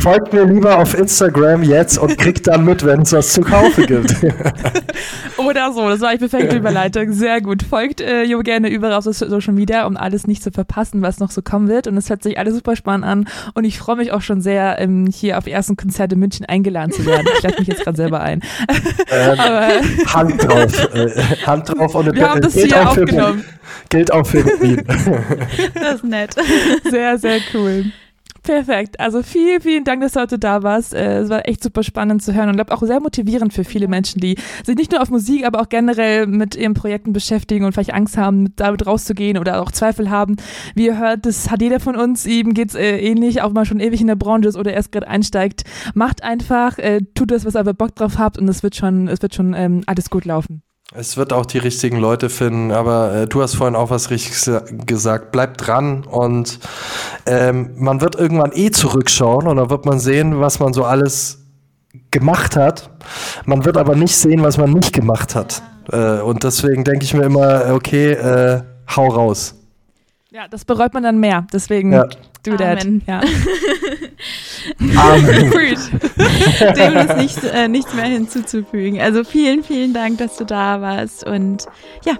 [0.00, 3.86] folgt mir lieber auf Instagram jetzt und kriegt dann mit, wenn es was zu kaufen
[3.86, 4.14] gibt.
[5.36, 5.88] oder so.
[5.88, 7.12] Das war eine perfekte Überleitung.
[7.12, 7.62] Sehr gut.
[7.62, 11.30] Folgt äh, Jo gerne überall auf Social Media, um alles nicht zu verpassen, was noch
[11.30, 11.86] so kommen wird.
[11.86, 13.28] Und es hört sich alles super spannend an.
[13.54, 16.92] Und ich freue mich auch schon sehr, ähm, hier auf ersten Konzert in München eingeladen
[16.92, 17.26] zu werden.
[17.36, 18.42] Ich lade mich jetzt gerade selber ein.
[19.10, 19.38] Ähm,
[20.06, 20.94] Hand drauf.
[20.94, 21.10] Äh,
[21.46, 23.44] Hand drauf und Wir haben das hier aufgenommen.
[23.88, 24.82] gilt auch für Berlin.
[25.74, 26.34] Das ist nett.
[26.90, 27.86] Sehr, sehr cool.
[28.44, 29.00] Perfekt.
[29.00, 30.92] Also vielen, vielen Dank, dass du heute da warst.
[30.92, 33.88] Äh, es war echt super spannend zu hören und glaube auch sehr motivierend für viele
[33.88, 37.72] Menschen, die sich nicht nur auf Musik, aber auch generell mit ihren Projekten beschäftigen und
[37.72, 40.36] vielleicht Angst haben, damit rauszugehen oder auch Zweifel haben.
[40.74, 43.80] Wie ihr hört, das hat jeder von uns, ihm geht's äh, ähnlich, auch mal schon
[43.80, 45.64] ewig in der Branche ist oder erst gerade einsteigt.
[45.94, 49.22] Macht einfach, äh, tut das, was ihr Bock drauf habt und es wird schon, es
[49.22, 50.62] wird schon ähm, alles gut laufen.
[50.92, 54.50] Es wird auch die richtigen Leute finden, aber äh, du hast vorhin auch was Richtiges
[54.86, 55.32] gesagt.
[55.32, 56.58] Bleib dran und
[57.24, 61.38] ähm, man wird irgendwann eh zurückschauen und dann wird man sehen, was man so alles
[62.10, 62.90] gemacht hat.
[63.46, 65.62] Man wird aber nicht sehen, was man nicht gemacht hat.
[65.90, 68.62] Äh, und deswegen denke ich mir immer, okay, äh,
[68.94, 69.54] hau raus.
[70.34, 71.46] Ja, das bereut man dann mehr.
[71.52, 72.08] Deswegen ja.
[72.42, 72.84] do that.
[73.06, 73.20] Ja.
[74.96, 75.52] Amen.
[76.76, 79.00] Dem ist nicht, äh, nichts mehr hinzuzufügen.
[79.00, 81.24] Also vielen, vielen Dank, dass du da warst.
[81.24, 81.66] Und
[82.04, 82.14] ja,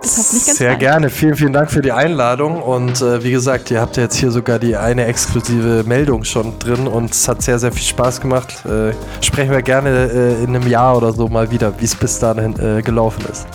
[0.00, 0.78] Das hat mich ganz Sehr fein.
[0.78, 1.10] gerne.
[1.10, 2.62] Vielen, vielen Dank für die Einladung.
[2.62, 6.58] Und äh, wie gesagt, ihr habt ja jetzt hier sogar die eine exklusive Meldung schon
[6.58, 8.64] drin und es hat sehr, sehr viel Spaß gemacht.
[8.64, 12.18] Äh, sprechen wir gerne äh, in einem Jahr oder so mal wieder, wie es bis
[12.18, 13.46] dahin äh, gelaufen ist.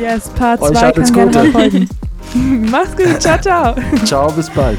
[0.00, 1.52] Yes, Part Euch 2 alles kann gerne Gute.
[1.52, 1.88] mal folgen.
[2.34, 3.74] Mach's gut, ciao, ciao.
[4.04, 4.78] Ciao, bis bald.